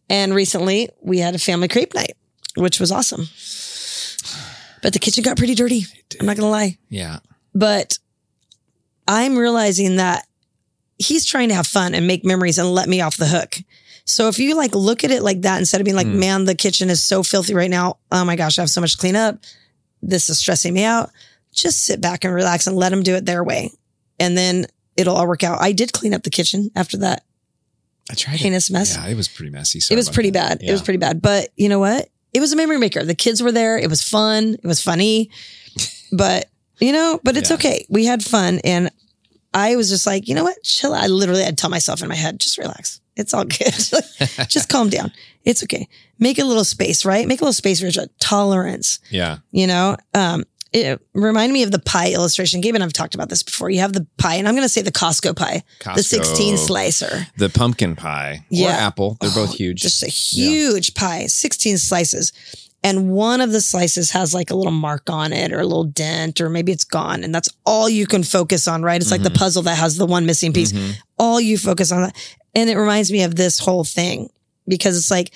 And 0.08 0.34
recently 0.34 0.88
we 1.00 1.18
had 1.18 1.34
a 1.34 1.38
family 1.38 1.68
crepe 1.68 1.94
night, 1.94 2.16
which 2.56 2.78
was 2.80 2.92
awesome. 2.92 3.26
But 4.82 4.92
the 4.92 5.00
kitchen 5.00 5.24
got 5.24 5.36
pretty 5.36 5.54
dirty. 5.56 5.86
I'm 6.20 6.26
not 6.26 6.36
going 6.36 6.46
to 6.46 6.50
lie 6.50 6.78
yeah. 6.88 7.18
but 7.54 7.98
I'm 9.08 9.36
realizing 9.36 9.96
that 9.96 10.27
he's 10.98 11.24
trying 11.24 11.48
to 11.48 11.54
have 11.54 11.66
fun 11.66 11.94
and 11.94 12.06
make 12.06 12.24
memories 12.24 12.58
and 12.58 12.72
let 12.74 12.88
me 12.88 13.00
off 13.00 13.16
the 13.16 13.26
hook. 13.26 13.56
So 14.04 14.28
if 14.28 14.38
you 14.38 14.54
like 14.56 14.74
look 14.74 15.04
at 15.04 15.10
it 15.10 15.22
like 15.22 15.42
that 15.42 15.58
instead 15.58 15.80
of 15.80 15.84
being 15.84 15.96
like, 15.96 16.06
Mm. 16.06 16.18
man, 16.18 16.44
the 16.44 16.54
kitchen 16.54 16.90
is 16.90 17.02
so 17.02 17.22
filthy 17.22 17.54
right 17.54 17.70
now. 17.70 17.98
Oh 18.10 18.24
my 18.24 18.36
gosh, 18.36 18.58
I 18.58 18.62
have 18.62 18.70
so 18.70 18.80
much 18.80 18.92
to 18.92 18.98
clean 18.98 19.16
up. 19.16 19.38
This 20.02 20.28
is 20.30 20.38
stressing 20.38 20.72
me 20.74 20.84
out. 20.84 21.10
Just 21.52 21.84
sit 21.84 22.00
back 22.00 22.24
and 22.24 22.32
relax 22.34 22.66
and 22.66 22.76
let 22.76 22.88
them 22.90 23.02
do 23.02 23.14
it 23.16 23.24
their 23.26 23.44
way. 23.44 23.70
And 24.18 24.36
then 24.36 24.66
it'll 24.96 25.14
all 25.16 25.26
work 25.28 25.44
out. 25.44 25.60
I 25.60 25.72
did 25.72 25.92
clean 25.92 26.14
up 26.14 26.22
the 26.22 26.30
kitchen 26.30 26.70
after 26.74 26.96
that 26.98 27.24
I 28.10 28.14
tried 28.14 28.34
it. 28.34 28.40
heinous 28.40 28.70
mess. 28.70 28.96
Yeah, 28.96 29.06
it 29.08 29.16
was 29.16 29.28
pretty 29.28 29.50
messy. 29.50 29.80
it 29.92 29.96
was 29.96 30.08
pretty 30.08 30.30
that. 30.30 30.60
bad. 30.60 30.68
It 30.68 30.72
was 30.72 30.82
pretty 30.82 30.98
bad. 30.98 31.20
But 31.20 31.50
you 31.56 31.68
know 31.68 31.78
what? 31.78 32.08
It 32.32 32.40
was 32.40 32.52
a 32.52 32.56
memory 32.56 32.78
maker. 32.78 33.04
The 33.04 33.14
kids 33.14 33.42
were 33.42 33.52
there. 33.52 33.76
It 33.78 33.88
was 33.90 34.02
fun. 34.02 34.54
It 34.54 34.66
was 34.66 34.80
funny. 34.80 35.30
But 36.10 36.48
you 36.80 36.92
know, 36.92 37.20
but 37.22 37.36
it's 37.36 37.50
Yeah. 37.50 37.56
okay. 37.56 37.86
We 37.90 38.06
had 38.06 38.24
fun. 38.24 38.60
And 38.64 38.90
I 39.58 39.76
was 39.76 39.88
just 39.90 40.06
like, 40.06 40.28
you 40.28 40.34
know 40.34 40.44
what? 40.44 40.62
Chill. 40.62 40.94
I 40.94 41.06
literally 41.06 41.42
had 41.42 41.56
to 41.58 41.60
tell 41.60 41.70
myself 41.70 42.02
in 42.02 42.08
my 42.08 42.14
head, 42.14 42.40
just 42.40 42.58
relax. 42.58 43.00
It's 43.16 43.34
all 43.34 43.44
good. 43.44 43.74
just 44.48 44.68
calm 44.68 44.88
down. 44.90 45.10
It's 45.44 45.62
okay. 45.64 45.88
Make 46.18 46.38
a 46.38 46.44
little 46.44 46.64
space, 46.64 47.04
right? 47.04 47.26
Make 47.26 47.40
a 47.40 47.44
little 47.44 47.52
space 47.52 47.80
for. 47.80 47.90
Tolerance 48.20 48.98
Yeah. 49.10 49.38
you 49.50 49.66
know 49.66 49.96
um 50.14 50.44
it 50.72 51.00
reminded 51.14 51.54
me 51.54 51.62
of 51.62 51.70
the 51.70 51.78
pie 51.78 52.12
illustration 52.12 52.60
gabe 52.60 52.74
and 52.74 52.84
i've 52.84 52.92
talked 52.92 53.14
about 53.14 53.30
this 53.30 53.42
before 53.42 53.70
you 53.70 53.80
have 53.80 53.94
the 53.94 54.06
pie 54.18 54.34
and 54.34 54.46
i'm 54.46 54.54
going 54.54 54.64
to 54.64 54.68
say 54.68 54.82
the 54.82 54.92
costco 54.92 55.34
pie 55.34 55.62
the 55.94 56.02
16 56.02 56.58
slicer 56.58 57.26
The 57.38 57.48
pumpkin 57.48 57.96
pie 57.96 58.44
Yeah. 58.50 58.68
or 58.76 58.80
apple. 58.80 59.16
They're 59.20 59.30
both 59.30 59.48
Oh, 59.50 59.52
huge. 59.54 59.80
just 59.80 60.02
a 60.02 60.08
huge 60.08 60.92
pie 60.94 61.26
16 61.26 61.78
slices 61.78 62.32
and 62.84 63.10
one 63.10 63.40
of 63.40 63.50
the 63.52 63.60
slices 63.60 64.10
has 64.12 64.32
like 64.32 64.50
a 64.50 64.54
little 64.54 64.72
mark 64.72 65.10
on 65.10 65.32
it 65.32 65.52
or 65.52 65.58
a 65.60 65.66
little 65.66 65.84
dent 65.84 66.40
or 66.40 66.48
maybe 66.48 66.70
it's 66.72 66.84
gone 66.84 67.24
and 67.24 67.34
that's 67.34 67.48
all 67.66 67.88
you 67.88 68.06
can 68.06 68.22
focus 68.22 68.68
on 68.68 68.82
right 68.82 69.00
it's 69.00 69.10
like 69.10 69.22
the 69.22 69.30
puzzle 69.30 69.62
that 69.62 69.76
has 69.78 69.96
the 69.96 70.06
one 70.06 70.24
missing 70.26 70.52
piece 70.52 70.72
Mhm. 70.72 70.94
all 71.18 71.40
you 71.40 71.58
focus 71.58 71.90
on 71.92 72.02
that. 72.02 72.16
And 72.54 72.70
it 72.70 72.76
reminds 72.76 73.10
me 73.12 73.22
of 73.24 73.34
this 73.36 73.58
whole 73.58 73.84
thing 73.84 74.30
because 74.66 74.96
it's 74.96 75.10
like 75.10 75.32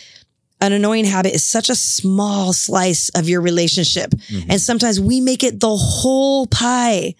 an 0.61 0.73
annoying 0.73 1.05
habit 1.05 1.35
is 1.35 1.43
such 1.45 1.69
a 1.69 1.75
small 1.75 2.53
slice 2.53 3.09
of 3.11 3.29
your 3.29 3.41
relationship. 3.41 4.11
Mhm. 4.13 4.47
And 4.49 4.61
sometimes 4.61 5.01
we 5.01 5.21
make 5.21 5.43
it 5.43 5.59
the 5.61 5.77
whole 5.77 6.47
pie. 6.47 7.15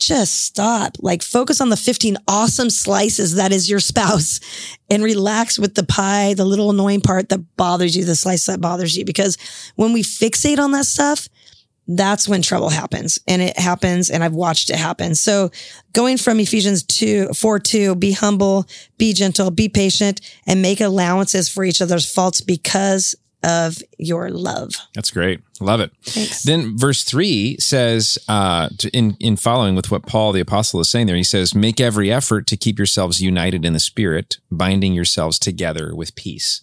Just 0.00 0.40
stop. 0.40 0.96
Like 1.00 1.22
focus 1.22 1.60
on 1.60 1.68
the 1.68 1.76
15 1.76 2.16
awesome 2.26 2.70
slices 2.70 3.34
that 3.34 3.52
is 3.52 3.68
your 3.68 3.80
spouse 3.80 4.40
and 4.88 5.04
relax 5.04 5.58
with 5.58 5.74
the 5.74 5.84
pie, 5.84 6.34
the 6.34 6.44
little 6.44 6.70
annoying 6.70 7.02
part 7.02 7.28
that 7.28 7.56
bothers 7.56 7.94
you, 7.94 8.04
the 8.04 8.16
slice 8.16 8.46
that 8.46 8.60
bothers 8.60 8.96
you. 8.96 9.04
Because 9.04 9.36
when 9.76 9.92
we 9.92 10.02
fixate 10.02 10.58
on 10.58 10.72
that 10.72 10.86
stuff, 10.86 11.28
that's 11.86 12.28
when 12.28 12.40
trouble 12.40 12.68
happens 12.68 13.18
and 13.26 13.42
it 13.42 13.58
happens 13.58 14.10
and 14.10 14.22
I've 14.22 14.32
watched 14.32 14.70
it 14.70 14.76
happen. 14.76 15.14
So 15.14 15.50
going 15.92 16.18
from 16.18 16.38
Ephesians 16.38 16.82
2, 16.84 17.30
4, 17.34 17.58
2, 17.58 17.96
be 17.96 18.12
humble, 18.12 18.66
be 18.96 19.12
gentle, 19.12 19.50
be 19.50 19.68
patient 19.68 20.20
and 20.46 20.62
make 20.62 20.80
allowances 20.80 21.48
for 21.48 21.64
each 21.64 21.82
other's 21.82 22.10
faults 22.10 22.40
because 22.40 23.16
of 23.42 23.82
your 23.98 24.30
love. 24.30 24.70
That's 24.94 25.10
great. 25.10 25.40
Love 25.60 25.80
it. 25.80 25.90
Thanks. 26.02 26.42
Then 26.42 26.76
verse 26.76 27.04
three 27.04 27.56
says, 27.58 28.18
uh, 28.28 28.68
in 28.92 29.16
in 29.20 29.36
following 29.36 29.74
with 29.74 29.90
what 29.90 30.06
Paul 30.06 30.32
the 30.32 30.40
apostle 30.40 30.80
is 30.80 30.88
saying 30.88 31.06
there, 31.06 31.16
he 31.16 31.24
says, 31.24 31.54
"Make 31.54 31.80
every 31.80 32.12
effort 32.12 32.46
to 32.48 32.56
keep 32.56 32.78
yourselves 32.78 33.20
united 33.20 33.64
in 33.64 33.72
the 33.72 33.80
Spirit, 33.80 34.38
binding 34.50 34.92
yourselves 34.94 35.38
together 35.38 35.94
with 35.94 36.14
peace." 36.14 36.62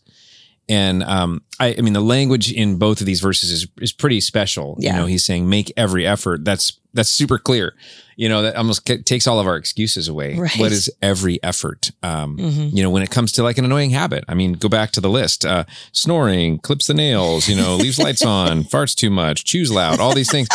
And 0.70 1.02
um, 1.04 1.42
I, 1.60 1.76
I 1.78 1.82
mean, 1.82 1.94
the 1.94 2.02
language 2.02 2.52
in 2.52 2.78
both 2.78 3.00
of 3.00 3.06
these 3.06 3.22
verses 3.22 3.52
is 3.52 3.68
is 3.80 3.94
pretty 3.94 4.20
special. 4.22 4.76
Yeah. 4.80 4.94
You 4.96 5.00
know, 5.02 5.06
he's 5.06 5.24
saying, 5.26 5.50
"Make 5.50 5.72
every 5.78 6.06
effort." 6.06 6.44
That's 6.44 6.80
that's 6.94 7.10
super 7.10 7.38
clear. 7.38 7.74
You 8.18 8.28
know, 8.28 8.42
that 8.42 8.56
almost 8.56 8.86
ca- 8.86 9.02
takes 9.04 9.28
all 9.28 9.40
of 9.40 9.48
our 9.48 9.56
excuses 9.56 10.08
away. 10.08 10.36
Right. 10.38 10.58
What 10.58 10.72
is 10.72 10.90
every 11.02 11.42
effort? 11.44 11.92
Um, 12.04 12.38
Mhm. 12.38 12.76
you 12.76 12.82
know, 12.84 12.90
when 12.90 13.04
it 13.04 13.12
comes 13.12 13.32
to 13.34 13.44
like 13.44 13.58
an 13.60 13.66
annoying 13.66 13.92
habit. 13.92 14.24
I 14.28 14.34
mean, 14.34 14.54
go 14.54 14.68
back 14.68 14.92
to 14.94 15.02
the 15.02 15.10
list. 15.10 15.46
Uh, 15.46 15.64
snoring, 15.94 16.58
clips 16.60 16.88
the 16.88 16.94
nails, 16.96 17.48
you 17.48 17.56
know, 17.56 17.76
leaves 17.78 18.00
lights 18.00 18.26
on, 18.26 18.64
farts 18.64 18.96
too 18.96 19.10
much, 19.12 19.46
chews 19.46 19.72
loud, 19.72 20.00
all 20.00 20.14
these 20.16 20.32
things. 20.32 20.48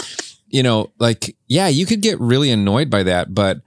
You 0.50 0.62
know, 0.62 0.90
like, 0.98 1.36
yeah, 1.48 1.68
you 1.68 1.86
could 1.86 2.02
get 2.02 2.20
really 2.20 2.50
annoyed 2.50 2.90
by 2.90 3.04
that, 3.04 3.32
but 3.34 3.60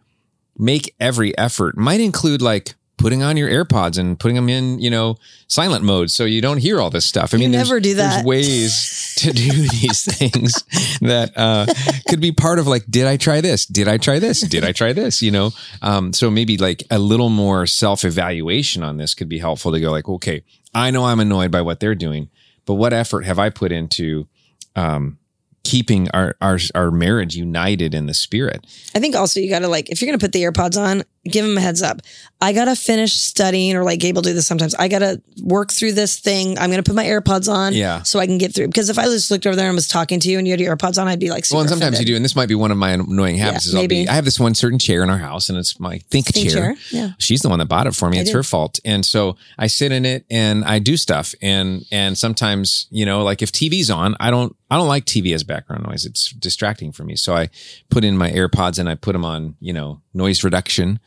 make 0.58 0.94
every 1.00 1.36
effort 1.38 1.78
might 1.78 2.00
include 2.02 2.42
like 2.42 2.76
putting 2.98 3.22
on 3.24 3.36
your 3.38 3.50
AirPods 3.50 3.98
and 3.98 4.18
putting 4.20 4.36
them 4.36 4.48
in, 4.50 4.80
you 4.80 4.90
know, 4.90 5.18
silent 5.48 5.84
mode 5.84 6.10
so 6.10 6.24
you 6.26 6.42
don't 6.42 6.60
hear 6.60 6.80
all 6.80 6.90
this 6.90 7.06
stuff. 7.06 7.34
I 7.34 7.38
mean, 7.38 7.52
there's- 7.52 7.68
never 7.68 7.80
do 7.80 7.94
There's 7.94 8.16
that. 8.16 8.26
ways 8.26 9.14
to 9.18 9.32
do 9.34 9.52
these 9.52 10.04
things 10.18 10.64
that 11.02 11.32
uh, 11.36 11.66
could 12.08 12.22
be 12.22 12.32
part 12.32 12.58
of 12.60 12.68
like, 12.68 12.84
did 12.90 13.06
I 13.06 13.18
try 13.18 13.42
this? 13.42 13.66
Did 13.66 13.88
I 13.88 13.98
try 13.98 14.20
this? 14.20 14.42
Did 14.42 14.64
I 14.64 14.72
try 14.72 14.94
this? 14.94 15.22
You 15.22 15.32
know, 15.32 15.52
um, 15.82 16.14
so 16.14 16.32
maybe 16.32 16.58
like 16.58 16.84
a 16.90 17.00
little 17.00 17.30
more 17.30 17.66
self 17.68 18.04
evaluation 18.06 18.82
on 18.84 18.98
this 18.98 19.14
could 19.14 19.30
be 19.30 19.40
helpful 19.40 19.72
to 19.74 19.80
go 19.80 19.92
like, 19.92 20.08
okay, 20.08 20.44
I 20.74 20.92
know 20.92 21.06
I'm 21.06 21.20
annoyed 21.20 21.52
by 21.52 21.62
what 21.62 21.80
they're 21.82 21.96
doing, 21.96 22.30
but 22.66 22.76
what 22.76 22.94
effort 22.94 23.26
have 23.26 23.40
I 23.40 23.50
put 23.50 23.72
into 23.72 24.28
um, 24.76 25.18
keeping 25.64 26.10
our, 26.12 26.36
our 26.42 26.60
our 26.76 26.92
marriage 26.92 27.36
united 27.36 27.94
in 27.94 28.06
the 28.08 28.14
spirit? 28.14 28.66
I 28.96 29.00
think 29.00 29.16
also 29.16 29.40
you 29.40 29.50
got 29.50 29.60
to 29.60 29.68
like, 29.68 29.90
if 29.90 30.02
you're 30.02 30.08
going 30.08 30.20
to 30.20 30.24
put 30.24 30.32
the 30.34 30.44
AirPods 30.44 30.80
on, 30.80 31.04
give 31.26 31.46
them 31.46 31.58
a 31.58 31.62
heads 31.62 31.82
up. 31.82 32.02
I 32.42 32.54
got 32.54 32.66
to 32.66 32.76
finish 32.76 33.14
studying 33.14 33.76
or 33.76 33.84
like 33.84 34.00
Gabe 34.00 34.16
will 34.16 34.22
do 34.22 34.34
this 34.34 34.46
sometimes. 34.46 34.76
I 34.76 34.88
got 34.88 35.00
to 35.00 35.22
work 35.42 35.72
through 35.72 35.94
this 35.94 36.20
thing. 36.20 36.58
I'm 36.60 36.70
going 36.70 36.84
to 36.84 36.88
put 36.88 36.96
my 36.96 37.06
AirPods 37.06 37.52
on 37.52 37.74
Yeah. 37.74 38.04
so 38.04 38.20
I 38.20 38.28
can 38.28 38.38
get 38.38 38.54
through. 38.54 38.68
Because 38.68 38.90
if 38.90 39.00
I 39.00 39.06
just 39.06 39.32
looked 39.32 39.48
over 39.48 39.56
there 39.56 39.68
and 39.68 39.76
was 39.76 39.88
talking 39.88 40.20
to 40.20 40.30
you 40.30 40.38
and 40.38 40.46
you 40.48 40.52
had 40.54 40.60
your 40.60 40.76
AirPods 40.76 41.02
on, 41.02 41.08
I'd 41.08 41.20
be 41.20 41.30
like, 41.30 41.46
well, 41.52 41.62
and 41.62 41.70
sometimes 41.70 41.96
offended. 41.96 42.00
you 42.10 42.14
do, 42.14 42.16
and 42.18 42.24
this 42.26 42.36
might 42.36 42.50
be 42.50 42.56
one 42.56 42.72
of 42.72 42.78
my 42.78 42.92
annoying 42.92 43.38
habits. 43.38 43.66
Yeah, 43.66 43.70
is 43.70 43.76
I'll 43.76 43.88
be, 43.88 43.96
maybe. 44.00 44.10
I 44.10 44.14
have 44.14 44.26
this 44.26 44.40
one 44.40 44.54
certain 44.54 44.78
chair 44.80 45.02
in 45.02 45.10
our 45.10 45.18
house, 45.18 45.50
and 45.50 45.58
it's 45.58 45.80
my 45.80 45.98
think, 46.12 46.28
Think 46.28 46.52
chair. 46.52 46.74
chair? 46.74 46.76
Yeah. 46.92 47.10
She's 47.18 47.42
the 47.42 47.50
one 47.50 47.60
that 47.60 47.66
bought 47.68 47.88
it 47.88 47.96
for 47.96 48.10
me. 48.10 48.18
I 48.18 48.22
it's 48.22 48.30
did. 48.30 48.36
her 48.36 48.44
fault, 48.44 48.80
and 48.86 49.06
so 49.06 49.38
I 49.58 49.68
sit 49.68 49.92
in 49.92 50.06
it 50.06 50.26
and 50.30 50.64
I 50.66 50.80
do 50.80 50.98
stuff, 50.98 51.34
and 51.42 51.86
and 51.92 52.18
sometimes 52.18 52.88
you 52.92 53.06
know, 53.06 53.24
like 53.24 53.42
if 53.42 53.52
TV's 53.52 53.90
on, 53.90 54.16
I 54.20 54.30
don't 54.30 54.56
I 54.70 54.78
don't 54.78 54.88
like 54.88 55.06
TV 55.06 55.34
as 55.34 55.44
background 55.44 55.86
noise. 55.88 56.06
It's 56.06 56.32
distracting 56.32 56.92
for 56.92 57.04
me. 57.04 57.16
So 57.16 57.36
I 57.36 57.50
put 57.90 58.04
in 58.04 58.18
my 58.18 58.32
AirPods 58.32 58.80
and 58.80 58.90
I 58.90 58.96
put 58.96 59.14
them 59.14 59.24
on, 59.24 59.56
you 59.60 59.74
know, 59.74 60.02
noise 60.14 60.44
reduction, 60.44 61.00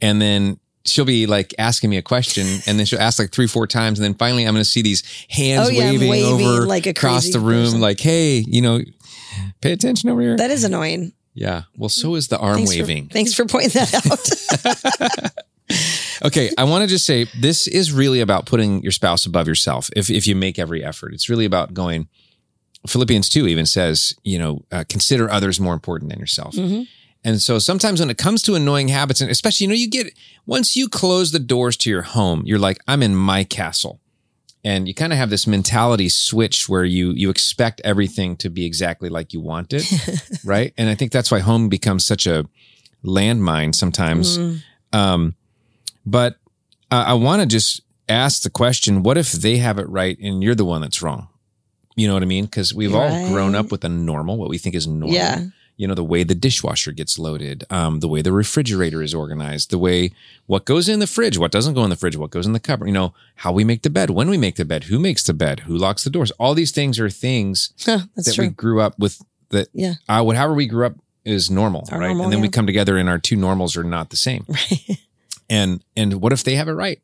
and 0.00 0.20
then. 0.20 0.58
She'll 0.84 1.04
be 1.04 1.26
like 1.26 1.54
asking 1.58 1.90
me 1.90 1.98
a 1.98 2.02
question, 2.02 2.46
and 2.66 2.78
then 2.78 2.86
she'll 2.86 3.00
ask 3.00 3.18
like 3.18 3.30
three, 3.30 3.46
four 3.46 3.66
times, 3.66 3.98
and 3.98 4.04
then 4.04 4.14
finally 4.14 4.44
I'm 4.44 4.54
going 4.54 4.64
to 4.64 4.70
see 4.70 4.80
these 4.80 5.02
hands 5.28 5.68
Oh, 5.68 5.70
yeah, 5.70 5.90
waving, 5.90 6.08
waving 6.08 6.46
over 6.46 6.66
like 6.66 6.86
across 6.86 7.30
the 7.30 7.40
room, 7.40 7.64
person. 7.64 7.80
like, 7.82 8.00
"Hey, 8.00 8.38
you 8.48 8.62
know, 8.62 8.80
pay 9.60 9.72
attention 9.72 10.08
over 10.08 10.22
here." 10.22 10.38
That 10.38 10.50
is 10.50 10.64
annoying. 10.64 11.12
Yeah. 11.34 11.64
Well, 11.76 11.90
so 11.90 12.14
is 12.14 12.28
the 12.28 12.38
arm 12.38 12.56
Thanks 12.56 12.70
waving. 12.70 13.08
For, 13.08 13.12
thanks 13.12 13.34
for 13.34 13.44
pointing 13.44 13.70
that 13.74 13.94
out. 14.06 15.32
okay. 16.24 16.50
I 16.56 16.64
want 16.64 16.82
to 16.82 16.88
just 16.88 17.04
say 17.04 17.26
this 17.38 17.66
is 17.68 17.92
really 17.92 18.20
about 18.20 18.46
putting 18.46 18.82
your 18.82 18.92
spouse 18.92 19.26
above 19.26 19.46
yourself. 19.46 19.90
If, 19.94 20.08
if 20.10 20.26
you 20.26 20.34
make 20.34 20.58
every 20.58 20.82
effort, 20.82 21.12
it's 21.12 21.28
really 21.28 21.44
about 21.44 21.74
going. 21.74 22.08
Philippians 22.86 23.28
2 23.28 23.46
even 23.48 23.66
says, 23.66 24.14
you 24.22 24.38
know, 24.38 24.64
uh, 24.70 24.84
consider 24.88 25.30
others 25.30 25.60
more 25.60 25.74
important 25.74 26.10
than 26.10 26.20
yourself. 26.20 26.54
Mhm. 26.54 26.86
And 27.24 27.42
so 27.42 27.58
sometimes 27.58 28.00
when 28.00 28.10
it 28.10 28.18
comes 28.18 28.42
to 28.42 28.54
annoying 28.54 28.88
habits, 28.88 29.20
and 29.20 29.30
especially, 29.30 29.64
you 29.64 29.68
know, 29.68 29.74
you 29.74 29.90
get, 29.90 30.12
once 30.46 30.76
you 30.76 30.88
close 30.88 31.32
the 31.32 31.40
doors 31.40 31.76
to 31.78 31.90
your 31.90 32.02
home, 32.02 32.42
you're 32.46 32.58
like, 32.58 32.78
I'm 32.86 33.02
in 33.02 33.16
my 33.16 33.44
castle. 33.44 34.00
And 34.64 34.86
you 34.86 34.94
kind 34.94 35.12
of 35.12 35.18
have 35.18 35.30
this 35.30 35.46
mentality 35.46 36.08
switch 36.08 36.68
where 36.68 36.84
you, 36.84 37.12
you 37.12 37.30
expect 37.30 37.80
everything 37.84 38.36
to 38.38 38.50
be 38.50 38.64
exactly 38.64 39.08
like 39.08 39.32
you 39.32 39.40
want 39.40 39.72
it. 39.72 39.84
right. 40.44 40.72
And 40.76 40.88
I 40.88 40.94
think 40.94 41.12
that's 41.12 41.30
why 41.30 41.40
home 41.40 41.68
becomes 41.68 42.06
such 42.06 42.26
a 42.26 42.46
landmine 43.04 43.74
sometimes. 43.74 44.38
Mm. 44.38 44.62
Um, 44.92 45.34
but 46.04 46.36
uh, 46.90 47.04
I 47.08 47.14
want 47.14 47.42
to 47.42 47.46
just 47.46 47.82
ask 48.08 48.42
the 48.42 48.50
question: 48.50 49.02
What 49.02 49.16
if 49.18 49.32
they 49.32 49.58
have 49.58 49.78
it 49.78 49.88
right 49.88 50.18
and 50.18 50.42
you're 50.42 50.54
the 50.54 50.64
one 50.64 50.80
that's 50.80 51.02
wrong? 51.02 51.28
You 51.98 52.06
know 52.08 52.14
what 52.14 52.22
I 52.22 52.26
mean? 52.26 52.44
Because 52.44 52.72
we've 52.72 52.94
all 52.94 53.10
grown 53.28 53.54
up 53.54 53.70
with 53.72 53.84
a 53.84 53.88
normal, 53.88 54.36
what 54.38 54.48
we 54.48 54.58
think 54.58 54.74
is 54.74 54.86
normal. 54.86 55.14
Yeah. 55.14 55.46
You 55.76 55.86
know, 55.86 55.94
the 55.94 56.04
way 56.04 56.24
the 56.24 56.34
dishwasher 56.34 56.90
gets 56.92 57.18
loaded, 57.18 57.64
um, 57.70 58.00
the 58.00 58.08
way 58.08 58.20
the 58.22 58.32
refrigerator 58.32 59.00
is 59.00 59.14
organized, 59.14 59.70
the 59.70 59.78
way 59.78 60.10
what 60.46 60.64
goes 60.64 60.88
in 60.88 60.98
the 60.98 61.06
fridge, 61.06 61.38
what 61.38 61.52
doesn't 61.52 61.74
go 61.74 61.84
in 61.84 61.90
the 61.90 61.96
fridge, 61.96 62.16
what 62.16 62.30
goes 62.30 62.46
in 62.46 62.52
the 62.52 62.60
cupboard, 62.60 62.86
you 62.86 62.92
know, 62.92 63.14
how 63.36 63.52
we 63.52 63.62
make 63.64 63.82
the 63.82 63.90
bed, 63.90 64.10
when 64.10 64.28
we 64.28 64.36
make 64.36 64.56
the 64.56 64.64
bed, 64.64 64.84
who 64.84 64.98
makes 64.98 65.22
the 65.22 65.34
bed, 65.34 65.60
who 65.60 65.76
locks 65.76 66.02
the 66.04 66.10
doors. 66.10 66.32
All 66.32 66.54
these 66.54 66.72
things 66.72 66.98
are 66.98 67.10
things 67.10 67.72
Huh, 67.84 68.00
that 68.16 68.32
true. 68.34 68.46
we 68.46 68.50
grew 68.50 68.80
up 68.80 68.98
with 68.98 69.22
that 69.50 69.68
Yeah. 69.72 69.94
uh, 70.08 70.22
what 70.22 70.36
however 70.36 70.54
we 70.54 70.66
grew 70.66 70.84
up 70.86 70.94
is 71.24 71.48
normal, 71.50 71.84
Our 71.92 71.98
right? 72.00 72.06
normal, 72.08 72.24
and 72.24 72.32
then 72.32 72.40
we 72.40 72.48
come 72.48 72.66
together 72.66 72.96
and 72.98 73.08
our 73.08 73.18
two 73.18 73.36
normals 73.36 73.76
are 73.76 73.84
not 73.84 74.10
the 74.10 74.16
same. 74.16 74.46
Right. 74.56 74.98
And 75.50 75.82
and 75.96 76.20
what 76.20 76.32
if 76.32 76.42
they 76.44 76.54
have 76.56 76.68
it 76.68 76.72
right? 76.72 77.00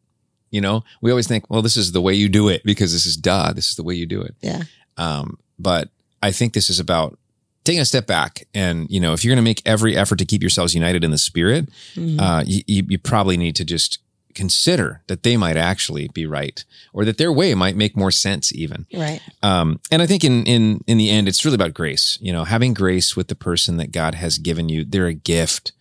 You 0.51 0.61
know, 0.61 0.85
we 1.01 1.11
always 1.11 1.27
think, 1.27 1.49
well, 1.51 1.63
this 1.63 1.77
is 1.77 1.93
the 1.93 2.01
way 2.01 2.15
you 2.15 2.29
do 2.29 2.49
it 2.49 2.63
because 2.65 2.93
this 2.93 3.07
is 3.07 3.17
duh, 3.17 3.53
this 3.53 3.71
is 3.71 3.77
the 3.77 3.83
way 3.83 3.95
you 3.95 4.07
do 4.07 4.21
it. 4.21 4.35
Yeah. 4.41 4.63
Um, 4.97 5.39
but 5.59 5.89
I 6.23 6.31
think 6.33 6.53
this 6.55 6.71
is 6.71 6.81
about 6.81 7.19
taking 7.65 7.81
a 7.81 7.85
step 7.85 8.07
back 8.07 8.47
and 8.55 8.87
you 8.91 9.01
know, 9.01 9.13
if 9.15 9.25
you're 9.25 9.31
going 9.35 9.43
to 9.45 9.51
make 9.51 9.63
every 9.65 9.97
effort 9.97 10.19
to 10.19 10.25
keep 10.25 10.43
yourselves 10.43 10.75
united 10.75 11.03
in 11.05 11.11
the 11.11 11.19
spirit, 11.19 11.69
Mhm. 11.97 12.21
uh, 12.21 12.43
you, 12.47 12.85
you 12.89 12.99
probably 12.99 13.37
need 13.37 13.57
to 13.57 13.65
just 13.65 13.99
consider 14.35 15.01
that 15.07 15.23
they 15.23 15.37
might 15.37 15.57
actually 15.57 16.09
be 16.09 16.27
right 16.27 16.65
or 16.93 17.05
that 17.05 17.19
their 17.19 17.33
way 17.33 17.55
might 17.55 17.77
make 17.77 17.97
more 17.97 18.11
sense 18.11 18.53
even. 18.53 18.85
right. 18.93 19.21
Um, 19.43 19.81
and 19.93 20.03
I 20.03 20.07
think 20.07 20.25
in 20.25 20.45
in 20.45 20.83
in 20.87 20.99
the 20.99 21.09
end, 21.09 21.29
it's 21.29 21.45
really 21.45 21.55
about 21.55 21.73
grace. 21.73 22.19
You 22.21 22.33
know, 22.33 22.45
having 22.45 22.75
grace 22.75 23.17
with 23.17 23.29
the 23.29 23.35
person 23.37 23.77
that 23.79 23.93
God 23.93 24.15
has 24.17 24.39
given 24.39 24.69
you. 24.69 24.85
They're 24.85 25.07
a 25.07 25.15
gift. 25.15 25.73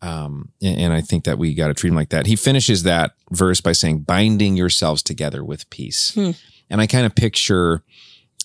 Um, 0.00 0.48
and, 0.60 0.78
and 0.80 0.92
I 0.92 1.00
think 1.00 1.22
that 1.24 1.38
we 1.38 1.54
got 1.54 1.68
to 1.68 1.74
treat 1.74 1.90
him 1.90 1.96
like 1.96 2.08
that. 2.08 2.26
He 2.26 2.34
finishes 2.34 2.82
that 2.82 3.12
verse 3.30 3.60
by 3.60 3.70
saying, 3.72 4.00
binding 4.00 4.56
yourselves 4.56 5.00
together 5.02 5.44
with 5.44 5.70
peace. 5.70 6.12
Hmm. 6.14 6.32
And 6.68 6.80
I 6.80 6.88
kind 6.88 7.06
of 7.06 7.14
picture, 7.14 7.82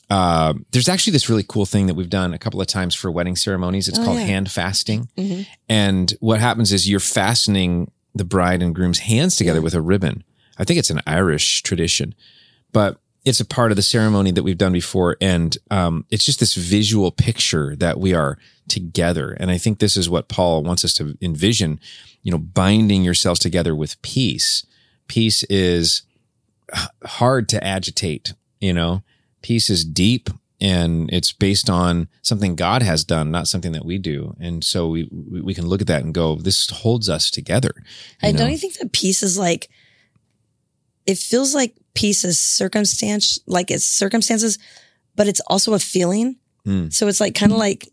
uh, 0.10 0.54
there's 0.72 0.88
actually 0.90 1.12
this 1.14 1.30
really 1.30 1.44
cool 1.48 1.66
thing 1.66 1.88
that 1.88 1.94
we've 1.96 2.10
done 2.10 2.34
a 2.34 2.38
couple 2.38 2.62
of 2.62 2.68
times 2.68 2.96
for 2.96 3.12
wedding 3.12 3.36
ceremonies. 3.36 3.88
It's 3.88 4.00
Oh, 4.00 4.06
called 4.06 4.20
yeah. 4.20 4.26
hand 4.26 4.50
fasting. 4.52 5.10
Mhm. 5.18 5.46
And 5.68 6.14
what 6.20 6.40
happens 6.40 6.72
is 6.72 6.88
you're 6.90 7.00
fastening 7.00 7.92
the 8.16 8.24
bride 8.26 8.64
and 8.64 8.74
groom's 8.74 9.00
hands 9.00 9.36
together 9.36 9.60
Yeah. 9.60 9.64
with 9.64 9.74
a 9.74 9.82
ribbon. 9.82 10.24
I 10.58 10.64
think 10.64 10.80
it's 10.80 10.90
an 10.90 11.02
Irish 11.06 11.62
tradition, 11.62 12.16
but 12.72 13.00
it's 13.26 13.40
a 13.42 13.46
part 13.46 13.72
of 13.72 13.76
the 13.76 13.82
ceremony 13.82 14.32
that 14.32 14.44
we've 14.44 14.58
done 14.58 14.72
before. 14.72 15.18
And 15.20 15.58
um, 15.70 16.06
it's 16.10 16.24
just 16.24 16.40
this 16.40 16.56
visual 16.56 17.12
picture 17.12 17.76
that 17.76 18.00
we 18.00 18.14
are 18.14 18.38
together. 18.70 19.32
And 19.32 19.52
I 19.52 19.58
think 19.58 19.80
this 19.80 19.98
is 19.98 20.10
what 20.10 20.30
Paul 20.30 20.64
wants 20.64 20.86
us 20.86 20.94
to 20.94 21.18
envision, 21.22 21.80
you 22.24 22.32
know, 22.32 22.38
binding 22.38 23.04
yourselves 23.04 23.40
together 23.42 23.76
with 23.76 24.02
peace. 24.02 24.66
Peace 25.08 25.44
is 25.44 26.04
hard 27.06 27.50
to 27.50 27.64
agitate, 27.64 28.34
you 28.62 28.74
know, 28.74 29.04
peace 29.42 29.70
is 29.70 29.86
deep 29.86 30.30
and 30.60 31.10
it's 31.14 31.32
based 31.32 31.70
on 31.70 32.08
something 32.22 32.56
God 32.56 32.82
has 32.82 33.04
done, 33.04 33.30
not 33.30 33.48
something 33.48 33.74
that 33.74 33.86
we 33.86 33.98
do. 33.98 34.36
And 34.40 34.64
so 34.64 34.88
we, 34.88 35.08
we 35.12 35.54
can 35.54 35.68
look 35.68 35.82
at 35.82 35.88
that 35.88 36.04
and 36.04 36.14
go, 36.14 36.36
this 36.36 36.70
holds 36.70 37.10
us 37.10 37.30
together. 37.30 37.72
I 38.24 38.32
know? 38.32 38.40
don't 38.40 38.52
you 38.52 38.58
think 38.58 38.78
that 38.80 38.92
peace 38.92 39.22
is 39.22 39.38
like 39.38 39.70
it 41.06 41.18
feels 41.18 41.56
like 41.56 41.74
peace 41.94 42.26
is 42.26 42.38
circumstance 42.38 43.40
like 43.46 43.72
it's 43.72 43.88
circumstances, 43.88 44.60
but 45.16 45.28
it's 45.28 45.40
also 45.48 45.74
a 45.74 45.80
feeling. 45.80 46.38
Mm. 46.66 46.92
So 46.92 47.08
it's 47.08 47.22
like 47.22 47.34
kind 47.36 47.52
of 47.52 47.58
like 47.58 47.88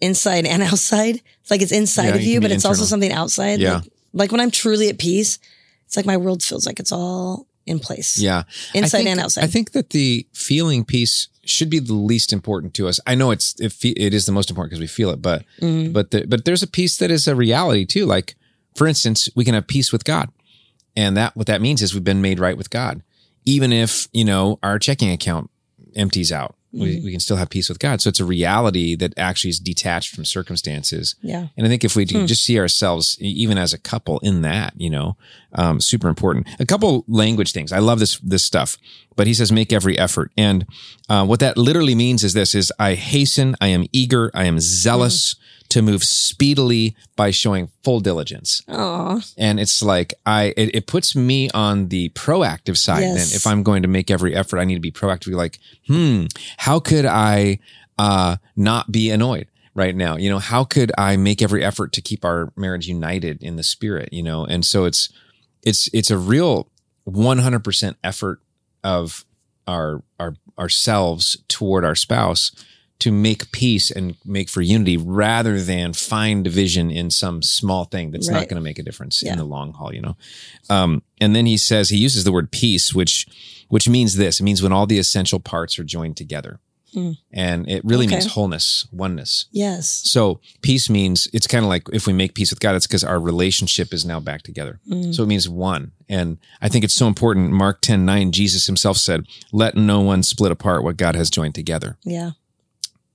inside 0.00 0.46
and 0.46 0.62
outside. 0.70 1.20
It's 1.42 1.50
like 1.50 1.62
it's 1.62 1.72
inside 1.72 2.08
Yeah, 2.08 2.14
of 2.14 2.22
you 2.22 2.40
but 2.40 2.48
be 2.48 2.54
it's 2.54 2.64
also 2.64 2.84
something 2.84 3.12
outside. 3.12 3.60
Yeah. 3.60 3.74
Like, 3.74 3.92
like 4.12 4.32
when 4.32 4.40
I'm 4.40 4.50
truly 4.50 4.88
at 4.88 4.98
peace, 4.98 5.38
it's 5.86 5.96
like 5.96 6.06
my 6.06 6.16
world 6.16 6.42
feels 6.42 6.66
like 6.66 6.80
it's 6.80 6.92
all 6.92 7.46
in 7.70 7.78
place. 7.78 8.18
Yeah. 8.18 8.42
Inside 8.74 8.98
think, 8.98 9.08
and 9.08 9.20
outside. 9.20 9.44
I 9.44 9.46
think 9.46 9.72
that 9.72 9.90
the 9.90 10.26
feeling 10.32 10.84
peace 10.84 11.28
should 11.44 11.70
be 11.70 11.78
the 11.78 11.94
least 11.94 12.32
important 12.32 12.74
to 12.74 12.86
us. 12.88 13.00
I 13.06 13.14
know 13.14 13.30
it's 13.30 13.58
it, 13.60 13.72
fe- 13.72 13.94
it 13.96 14.12
is 14.12 14.26
the 14.26 14.32
most 14.32 14.50
important 14.50 14.70
because 14.70 14.80
we 14.80 14.86
feel 14.86 15.10
it, 15.10 15.22
but 15.22 15.44
Mhm. 15.60 15.92
but 15.92 16.10
the, 16.10 16.26
but 16.26 16.44
there's 16.44 16.62
a 16.62 16.66
peace 16.66 16.96
that 16.98 17.10
is 17.10 17.26
a 17.26 17.34
reality 17.34 17.84
too. 17.86 18.04
Like 18.06 18.34
for 18.74 18.86
instance, 18.86 19.28
we 19.34 19.44
can 19.44 19.54
have 19.54 19.66
peace 19.66 19.90
with 19.92 20.04
God, 20.04 20.28
and 20.96 21.16
that 21.16 21.36
what 21.36 21.46
that 21.46 21.60
means 21.62 21.80
is 21.82 21.94
we've 21.94 22.04
been 22.04 22.20
made 22.22 22.38
right 22.38 22.56
with 22.56 22.70
God, 22.70 23.02
even 23.44 23.72
if 23.72 24.08
you 24.12 24.24
know 24.24 24.58
our 24.62 24.78
checking 24.78 25.10
account 25.10 25.50
empties 25.96 26.30
out. 26.30 26.54
We, 26.72 26.96
Mhm. 26.98 27.04
we 27.04 27.10
can 27.10 27.18
still 27.20 27.36
have 27.36 27.50
peace 27.50 27.68
with 27.68 27.80
God. 27.80 28.00
So 28.00 28.08
it's 28.08 28.20
a 28.20 28.24
reality 28.24 28.94
that 28.94 29.12
actually 29.18 29.50
is 29.50 29.58
detached 29.58 30.14
from 30.14 30.24
circumstances. 30.24 31.16
Yeah. 31.20 31.48
And 31.56 31.66
I 31.66 31.68
think 31.68 31.82
if 31.82 31.96
we 31.96 32.04
Hmm. 32.06 32.26
just 32.26 32.44
see 32.44 32.58
ourselves, 32.60 33.16
even 33.20 33.58
as 33.58 33.72
a 33.72 33.78
couple, 33.78 34.20
in 34.20 34.42
that, 34.42 34.74
you 34.76 34.88
know, 34.90 35.16
um, 35.54 35.80
super 35.80 36.08
important. 36.08 36.46
A 36.60 36.66
couple 36.66 37.04
language 37.08 37.50
things. 37.52 37.72
I 37.72 37.80
love 37.80 37.98
this 37.98 38.18
this 38.22 38.44
stuff. 38.44 38.76
But 39.16 39.26
he 39.26 39.34
says, 39.34 39.50
make 39.52 39.72
every 39.72 39.98
effort. 39.98 40.30
And 40.36 40.64
uh, 41.08 41.26
what 41.26 41.40
that 41.40 41.58
literally 41.58 41.94
means 41.96 42.22
is 42.24 42.32
this: 42.34 42.54
is 42.54 42.72
I 42.78 42.94
hasten, 42.94 43.56
I 43.60 43.66
am 43.68 43.84
eager, 43.92 44.30
I 44.32 44.44
am 44.44 44.60
zealous 44.60 45.34
to 45.70 45.82
move 45.82 46.04
speedily 46.04 46.96
by 47.16 47.30
showing 47.30 47.70
full 47.82 48.00
diligence. 48.00 48.62
Aw. 48.68 49.20
And 49.36 49.58
it's 49.58 49.82
like 49.82 50.14
I, 50.26 50.54
it, 50.56 50.74
it 50.74 50.86
puts 50.86 51.16
me 51.16 51.50
on 51.50 51.88
the 51.88 52.10
proactive 52.10 52.76
side. 52.76 53.00
Yes. 53.00 53.30
Then, 53.30 53.36
if 53.36 53.46
I'm 53.46 53.62
going 53.62 53.82
to 53.82 53.88
make 53.88 54.10
every 54.10 54.34
effort, 54.34 54.58
I 54.58 54.64
need 54.64 54.74
to 54.74 54.80
be 54.80 54.92
proactively 54.92 55.34
like, 55.34 55.58
hmm, 55.86 56.26
how 56.58 56.80
could 56.80 57.06
I 57.06 57.58
uh, 57.98 58.36
not 58.56 58.92
be 58.92 59.10
annoyed? 59.10 59.46
right 59.72 59.94
now 59.94 60.16
you 60.16 60.28
know 60.28 60.40
how 60.40 60.64
could 60.64 60.90
i 60.98 61.16
make 61.16 61.40
every 61.40 61.64
effort 61.64 61.92
to 61.92 62.00
keep 62.00 62.24
our 62.24 62.52
marriage 62.56 62.88
united 62.88 63.40
in 63.40 63.54
the 63.54 63.62
spirit 63.62 64.12
you 64.12 64.20
know 64.20 64.44
and 64.44 64.66
so 64.66 64.84
it's 64.84 65.10
it's 65.62 65.88
it's 65.92 66.10
a 66.10 66.18
real 66.18 66.68
100% 67.08 67.94
effort 68.04 68.40
of 68.82 69.24
our 69.66 70.02
our 70.18 70.34
ourselves 70.58 71.38
toward 71.48 71.84
our 71.84 71.94
spouse 71.94 72.52
to 73.00 73.10
make 73.12 73.50
peace 73.52 73.90
and 73.90 74.16
make 74.24 74.48
for 74.48 74.60
unity 74.62 74.96
rather 74.96 75.60
than 75.60 75.92
find 75.92 76.44
division 76.44 76.90
in 76.90 77.10
some 77.10 77.42
small 77.42 77.84
thing 77.84 78.10
that's 78.12 78.28
not 78.28 78.48
going 78.48 78.56
to 78.56 78.60
make 78.60 78.78
a 78.78 78.82
difference 78.82 79.22
Yeah. 79.22 79.32
in 79.32 79.38
the 79.38 79.44
long 79.44 79.72
haul 79.72 79.92
you 79.94 80.00
know 80.02 80.16
um, 80.68 81.02
and 81.20 81.34
then 81.34 81.46
he 81.46 81.56
says 81.56 81.88
he 81.90 81.96
uses 81.98 82.24
the 82.24 82.32
word 82.32 82.50
peace 82.50 82.94
which 82.94 83.26
which 83.68 83.88
means 83.88 84.16
this 84.16 84.40
it 84.40 84.44
means 84.44 84.62
when 84.62 84.72
all 84.72 84.86
the 84.86 84.98
essential 84.98 85.40
parts 85.40 85.78
are 85.78 85.84
joined 85.84 86.16
together 86.16 86.60
Hmm. 86.92 87.12
and 87.32 87.68
it 87.70 87.84
really 87.84 88.06
Okay. 88.06 88.16
means 88.16 88.32
wholeness 88.32 88.84
oneness 88.90 89.46
Yes. 89.52 89.88
so 89.88 90.40
peace 90.60 90.90
means 90.90 91.28
it's 91.32 91.46
kind 91.46 91.64
of 91.64 91.68
like 91.68 91.84
if 91.92 92.04
we 92.08 92.12
make 92.12 92.34
peace 92.34 92.50
with 92.50 92.58
God, 92.58 92.74
it's 92.74 92.88
because 92.88 93.04
our 93.04 93.20
relationship 93.20 93.94
is 93.94 94.04
now 94.04 94.18
back 94.18 94.42
together. 94.42 94.80
Mm. 94.90 95.14
So 95.14 95.22
it 95.22 95.26
means 95.26 95.48
one. 95.48 95.92
And 96.08 96.38
I 96.60 96.68
think 96.68 96.82
it's 96.84 96.94
so 96.94 97.06
important. 97.06 97.52
Mark 97.52 97.80
10 97.80 98.04
9, 98.04 98.32
Jesus 98.32 98.66
himself 98.66 98.96
said, 98.96 99.24
Let 99.52 99.76
no 99.76 100.00
one 100.00 100.24
split 100.24 100.50
apart 100.50 100.82
what 100.82 100.96
God 100.96 101.14
has 101.14 101.30
joined 101.30 101.54
together, 101.54 101.96
Yeah. 102.04 102.32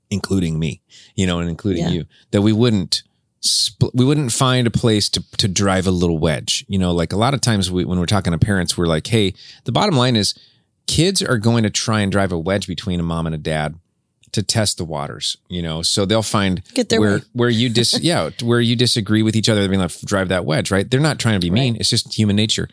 Including 0.10 0.60
me, 0.60 0.82
you 1.16 1.26
know, 1.28 1.40
and 1.40 1.50
including 1.50 1.84
Yeah. 1.84 1.90
you. 1.92 2.06
That 2.32 2.42
we 2.42 2.54
wouldn't 2.54 3.04
spl- 3.42 3.92
we 3.94 4.06
wouldn't 4.06 4.32
find 4.32 4.68
a 4.68 4.72
place 4.72 5.10
to 5.10 5.24
to 5.38 5.48
drive 5.48 5.88
a 5.88 5.92
little 5.92 6.18
wedge. 6.18 6.66
You 6.68 6.80
know, 6.80 6.92
like 6.94 7.14
a 7.14 7.18
lot 7.18 7.34
of 7.34 7.42
times 7.42 7.72
we, 7.72 7.86
when 7.86 8.00
we're 8.00 8.06
talking 8.06 8.32
to 8.32 8.40
parents, 8.40 8.78
we're 8.78 8.86
like, 8.88 9.08
hey, 9.08 9.34
the 9.66 9.72
bottom 9.72 9.96
line 9.96 10.16
is 10.16 10.34
kids 10.88 11.22
are 11.22 11.38
going 11.38 11.64
to 11.64 11.70
try 11.70 12.02
and 12.02 12.12
drive 12.12 12.32
a 12.32 12.38
wedge 12.40 12.68
between 12.68 13.00
a 13.00 13.04
mom 13.04 13.26
and 13.26 13.34
a 13.36 13.40
dad 13.40 13.76
to 14.32 14.44
test 14.44 14.78
the 14.78 14.84
waters, 14.86 15.38
you 15.48 15.62
know. 15.62 15.82
So 15.82 16.06
they'll 16.06 16.22
find 16.22 16.62
Get 16.74 16.90
their 16.90 17.00
where 17.00 17.18
way. 17.18 17.24
where 17.34 17.50
you 17.50 17.70
dis 17.70 17.98
yeah 18.02 18.30
where 18.44 18.60
you 18.62 18.76
disagree 18.76 19.24
with 19.24 19.36
each 19.36 19.50
other. 19.50 19.62
They're 19.62 19.76
going 19.78 19.88
to 19.88 20.06
drive 20.06 20.30
that 20.30 20.46
wedge, 20.46 20.72
right? 20.72 20.90
They're 20.90 21.00
not 21.00 21.20
trying 21.20 21.40
to 21.40 21.46
be 21.46 21.50
mean. 21.52 21.78
It's 21.80 21.90
just 21.90 22.14
human 22.18 22.36
nature. 22.36 22.68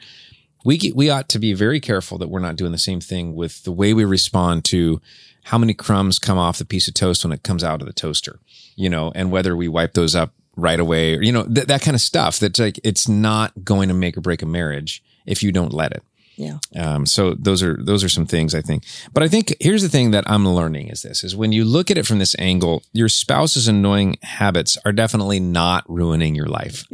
We 0.65 0.79
get, 0.79 0.95
we 0.95 1.11
ought 1.11 1.29
to 1.31 1.41
be 1.41 1.55
very 1.55 1.81
careful 1.81 2.19
that 2.19 2.29
we're 2.29 2.39
not 2.39 2.55
doing 2.55 2.71
the 2.71 2.79
same 2.79 3.01
thing 3.01 3.35
with 3.35 3.65
the 3.65 3.73
way 3.73 3.93
we 3.95 4.05
respond 4.05 4.65
to 4.67 5.01
how 5.45 5.59
many 5.59 5.75
crumbs 5.75 6.19
come 6.19 6.39
off 6.39 6.59
the 6.59 6.65
piece 6.65 6.89
of 6.89 6.95
toast 6.95 7.25
when 7.25 7.33
it 7.33 7.43
comes 7.43 7.65
out 7.65 7.81
of 7.81 7.87
the 7.87 7.93
toaster, 7.93 8.39
you 8.77 8.89
know, 8.89 9.13
and 9.15 9.31
whether 9.31 9.57
we 9.57 9.69
wipe 9.69 9.95
those 9.95 10.15
up 10.15 10.33
right 10.57 10.81
away 10.81 11.17
or 11.17 11.23
you 11.23 11.33
know 11.33 11.45
th- 11.45 11.67
that 11.67 11.83
kind 11.83 11.95
of 11.95 12.01
stuff. 12.01 12.39
That's 12.39 12.59
like 12.59 12.79
it's 12.85 13.09
not 13.09 13.65
going 13.65 13.89
to 13.89 13.95
make 13.95 14.17
or 14.17 14.21
break 14.21 14.43
a 14.43 14.47
marriage 14.47 15.03
if 15.27 15.43
you 15.43 15.53
don't 15.53 15.73
let 15.73 15.93
it. 15.93 16.03
Yeah. 16.37 16.59
Um, 16.75 17.05
so 17.07 17.35
those 17.35 17.63
are 17.63 17.77
those 17.79 18.03
are 18.03 18.09
some 18.09 18.27
things 18.27 18.55
I 18.55 18.63
think. 18.63 18.85
But 19.13 19.23
I 19.23 19.29
think 19.29 19.55
here's 19.61 19.83
the 19.83 19.89
thing 19.89 20.13
that 20.13 20.25
I'm 20.27 20.49
learning 20.49 20.89
is 20.89 21.03
this 21.03 21.23
is 21.23 21.37
when 21.37 21.53
you 21.53 21.65
look 21.65 21.91
at 21.91 21.99
it 21.99 22.07
from 22.07 22.19
this 22.19 22.35
angle, 22.39 22.83
your 22.93 23.09
spouse's 23.09 23.69
annoying 23.69 24.17
habits 24.23 24.79
are 24.85 24.93
definitely 24.93 25.41
not 25.41 25.85
ruining 25.89 26.35
your 26.35 26.47
life. 26.47 26.85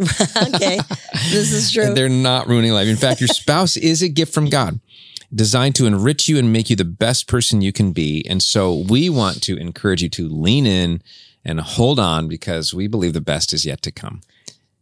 okay. 0.54 0.78
this 1.30 1.52
is 1.52 1.72
true. 1.72 1.94
They're 1.94 2.08
not 2.08 2.48
ruining 2.48 2.72
life. 2.72 2.88
In 2.88 2.96
fact, 2.96 3.20
your 3.20 3.28
spouse 3.28 3.76
is 3.76 4.02
a 4.02 4.08
gift 4.08 4.34
from 4.34 4.46
God, 4.46 4.80
designed 5.34 5.74
to 5.76 5.86
enrich 5.86 6.28
you 6.28 6.38
and 6.38 6.52
make 6.52 6.70
you 6.70 6.76
the 6.76 6.84
best 6.84 7.26
person 7.28 7.60
you 7.60 7.72
can 7.72 7.92
be. 7.92 8.24
And 8.28 8.42
so 8.42 8.74
we 8.74 9.10
want 9.10 9.42
to 9.44 9.56
encourage 9.56 10.02
you 10.02 10.08
to 10.10 10.28
lean 10.28 10.66
in 10.66 11.02
and 11.44 11.60
hold 11.60 11.98
on 12.00 12.28
because 12.28 12.72
we 12.74 12.86
believe 12.88 13.12
the 13.12 13.20
best 13.20 13.52
is 13.52 13.64
yet 13.66 13.82
to 13.82 13.92
come. 13.92 14.20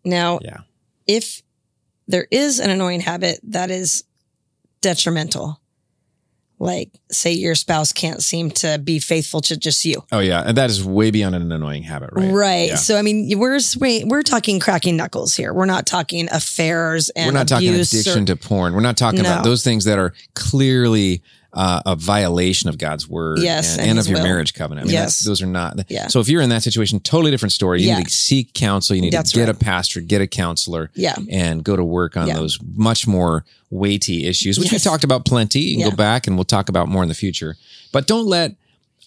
Now, 0.04 0.38
Yeah. 0.42 0.58
if 1.06 1.42
there 2.08 2.28
is 2.30 2.60
an 2.60 2.70
annoying 2.70 3.00
habit 3.00 3.40
that 3.42 3.70
is 3.70 4.04
detrimental, 4.80 5.60
like 6.58 6.90
say 7.10 7.32
your 7.32 7.54
spouse 7.54 7.92
can't 7.92 8.22
seem 8.22 8.50
to 8.50 8.78
be 8.78 8.98
faithful 8.98 9.40
to 9.42 9.56
just 9.56 9.84
you. 9.84 10.02
Oh 10.10 10.20
yeah, 10.20 10.42
and 10.46 10.56
that 10.56 10.70
is 10.70 10.82
way 10.84 11.10
beyond 11.10 11.34
an 11.34 11.52
annoying 11.52 11.82
habit, 11.82 12.10
right? 12.12 12.68
Yeah. 12.68 12.74
So 12.76 12.96
I 12.96 13.02
mean, 13.02 13.38
we're 13.38 13.60
we're 14.06 14.22
talking 14.22 14.58
cracking 14.58 14.96
knuckles 14.96 15.34
here. 15.34 15.52
We're 15.52 15.66
not 15.66 15.86
talking 15.86 16.28
affairs 16.30 17.10
and 17.10 17.26
We're 17.26 17.38
not 17.38 17.48
talking 17.48 17.68
abuse 17.68 17.92
or- 17.92 18.00
addiction 18.00 18.26
to 18.26 18.36
porn. 18.36 18.74
We're 18.74 18.80
not 18.80 18.96
talking 18.96 19.20
about 19.20 19.44
those 19.44 19.62
things 19.62 19.84
that 19.84 19.98
are 19.98 20.14
clearly 20.34 21.22
uh, 21.56 21.80
a 21.86 21.96
violation 21.96 22.68
of 22.68 22.76
God's 22.78 23.08
word 23.08 23.38
Yes, 23.40 23.72
and, 23.72 23.80
and 23.82 23.90
and 23.90 23.98
of 23.98 24.06
your 24.06 24.18
will. 24.18 24.24
marriage 24.24 24.54
covenant. 24.54 24.84
I 24.84 24.88
mean, 24.88 24.94
Yes. 24.94 25.20
those 25.24 25.40
are 25.42 25.46
not. 25.46 25.80
Yeah. 25.88 26.06
So 26.08 26.20
if 26.20 26.28
you're 26.28 26.42
in 26.42 26.50
that 26.50 26.62
situation, 26.62 27.00
totally 27.00 27.30
different 27.30 27.52
story. 27.52 27.80
You 27.82 27.88
Yeah. 27.88 27.98
need 27.98 28.08
to 28.08 28.12
seek 28.12 28.52
counsel. 28.54 28.94
You 28.94 29.02
need 29.02 29.12
That's 29.12 29.32
to 29.32 29.38
get 29.38 29.46
right. 29.46 29.56
a 29.56 29.58
pastor, 29.58 30.00
get 30.00 30.20
a 30.20 30.26
counselor, 30.26 30.90
Yeah. 30.94 31.16
and 31.30 31.64
go 31.64 31.74
to 31.74 31.82
work 31.82 32.16
on 32.16 32.28
Yeah. 32.28 32.34
those 32.34 32.58
much 32.76 33.06
more 33.06 33.44
weighty 33.70 34.26
issues, 34.26 34.58
which 34.58 34.70
we 34.70 34.74
Yes. 34.76 34.84
talked 34.84 35.02
about 35.02 35.24
plenty. 35.24 35.60
You 35.60 35.78
can 35.78 35.90
go 35.90 35.96
back 35.96 36.26
and 36.26 36.36
we'll 36.36 36.44
talk 36.44 36.68
about 36.68 36.88
more 36.88 37.02
in 37.02 37.08
the 37.08 37.14
future. 37.14 37.56
But 37.90 38.06
don't 38.06 38.26
let. 38.26 38.54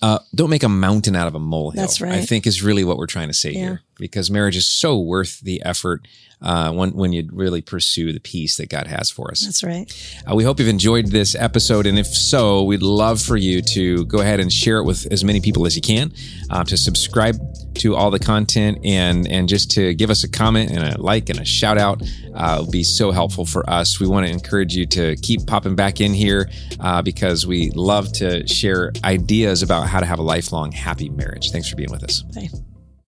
Uh, 0.02 0.18
don't 0.34 0.50
make 0.50 0.64
a 0.64 0.70
mountain 0.70 1.14
out 1.14 1.28
of 1.28 1.36
a 1.36 1.40
molehill. 1.40 1.82
That's 1.82 2.00
right. 2.00 2.14
I 2.14 2.26
think 2.26 2.48
is 2.48 2.64
really 2.64 2.86
what 2.86 2.98
we're 2.98 3.06
trying 3.06 3.28
to 3.28 3.34
say 3.34 3.54
here, 3.54 3.82
because 4.00 4.32
marriage 4.32 4.56
is 4.56 4.68
so 4.68 5.00
worth 5.00 5.40
the 5.42 5.62
effort 5.64 6.08
uh, 6.42 6.72
when 6.72 6.92
when 6.92 7.14
you 7.14 7.28
really 7.32 7.62
pursue 7.62 8.14
the 8.14 8.20
peace 8.20 8.58
that 8.58 8.70
God 8.70 8.88
has 8.88 9.10
for 9.10 9.30
us. 9.32 9.42
That's 9.42 9.64
right. 9.64 9.92
Uh, 10.30 10.36
we 10.36 10.44
hope 10.44 10.60
you've 10.60 10.70
enjoyed 10.70 11.08
this 11.08 11.36
episode. 11.36 11.86
And 11.86 12.00
if 12.00 12.08
so, 12.08 12.64
we'd 12.64 12.82
love 12.82 13.22
for 13.22 13.36
you 13.36 13.62
to 13.62 14.06
go 14.06 14.20
ahead 14.20 14.40
and 14.40 14.52
share 14.52 14.78
it 14.78 14.86
with 14.86 15.06
as 15.12 15.24
many 15.24 15.42
people 15.42 15.66
as 15.66 15.76
you 15.76 15.82
can, 15.82 16.14
uh, 16.50 16.64
to 16.64 16.78
subscribe 16.78 17.36
to 17.76 17.96
all 17.96 18.12
the 18.12 18.20
content 18.20 18.80
and, 18.84 19.28
and 19.28 19.48
just 19.48 19.72
to 19.72 19.94
give 19.94 20.10
us 20.10 20.24
a 20.24 20.30
comment 20.30 20.72
and 20.72 20.80
a 20.80 21.02
like 21.02 21.30
and 21.30 21.40
a 21.40 21.46
shout 21.46 21.78
out. 21.78 22.02
Uh, 22.34 22.58
it 22.60 22.62
would 22.64 22.72
be 22.72 22.84
so 22.84 23.12
helpful 23.12 23.46
for 23.46 23.70
us. 23.70 24.00
We 24.00 24.08
want 24.08 24.26
to 24.26 24.32
encourage 24.32 24.76
you 24.76 24.86
to 24.88 25.16
keep 25.18 25.46
popping 25.46 25.76
back 25.76 26.00
in 26.00 26.14
here 26.14 26.50
uh, 26.80 27.02
because 27.02 27.46
we 27.46 27.72
love 27.72 28.12
to 28.14 28.48
share 28.48 28.92
ideas 29.04 29.62
about 29.62 29.88
how 29.88 30.00
to 30.00 30.06
have 30.06 30.20
a 30.20 30.24
lifelong 30.24 30.72
happy 30.72 31.10
marriage. 31.10 31.52
Thanks 31.52 31.70
for 31.70 31.76
being 31.76 31.92
with 31.92 32.04
us. 32.04 32.22
Bye. 32.22 32.50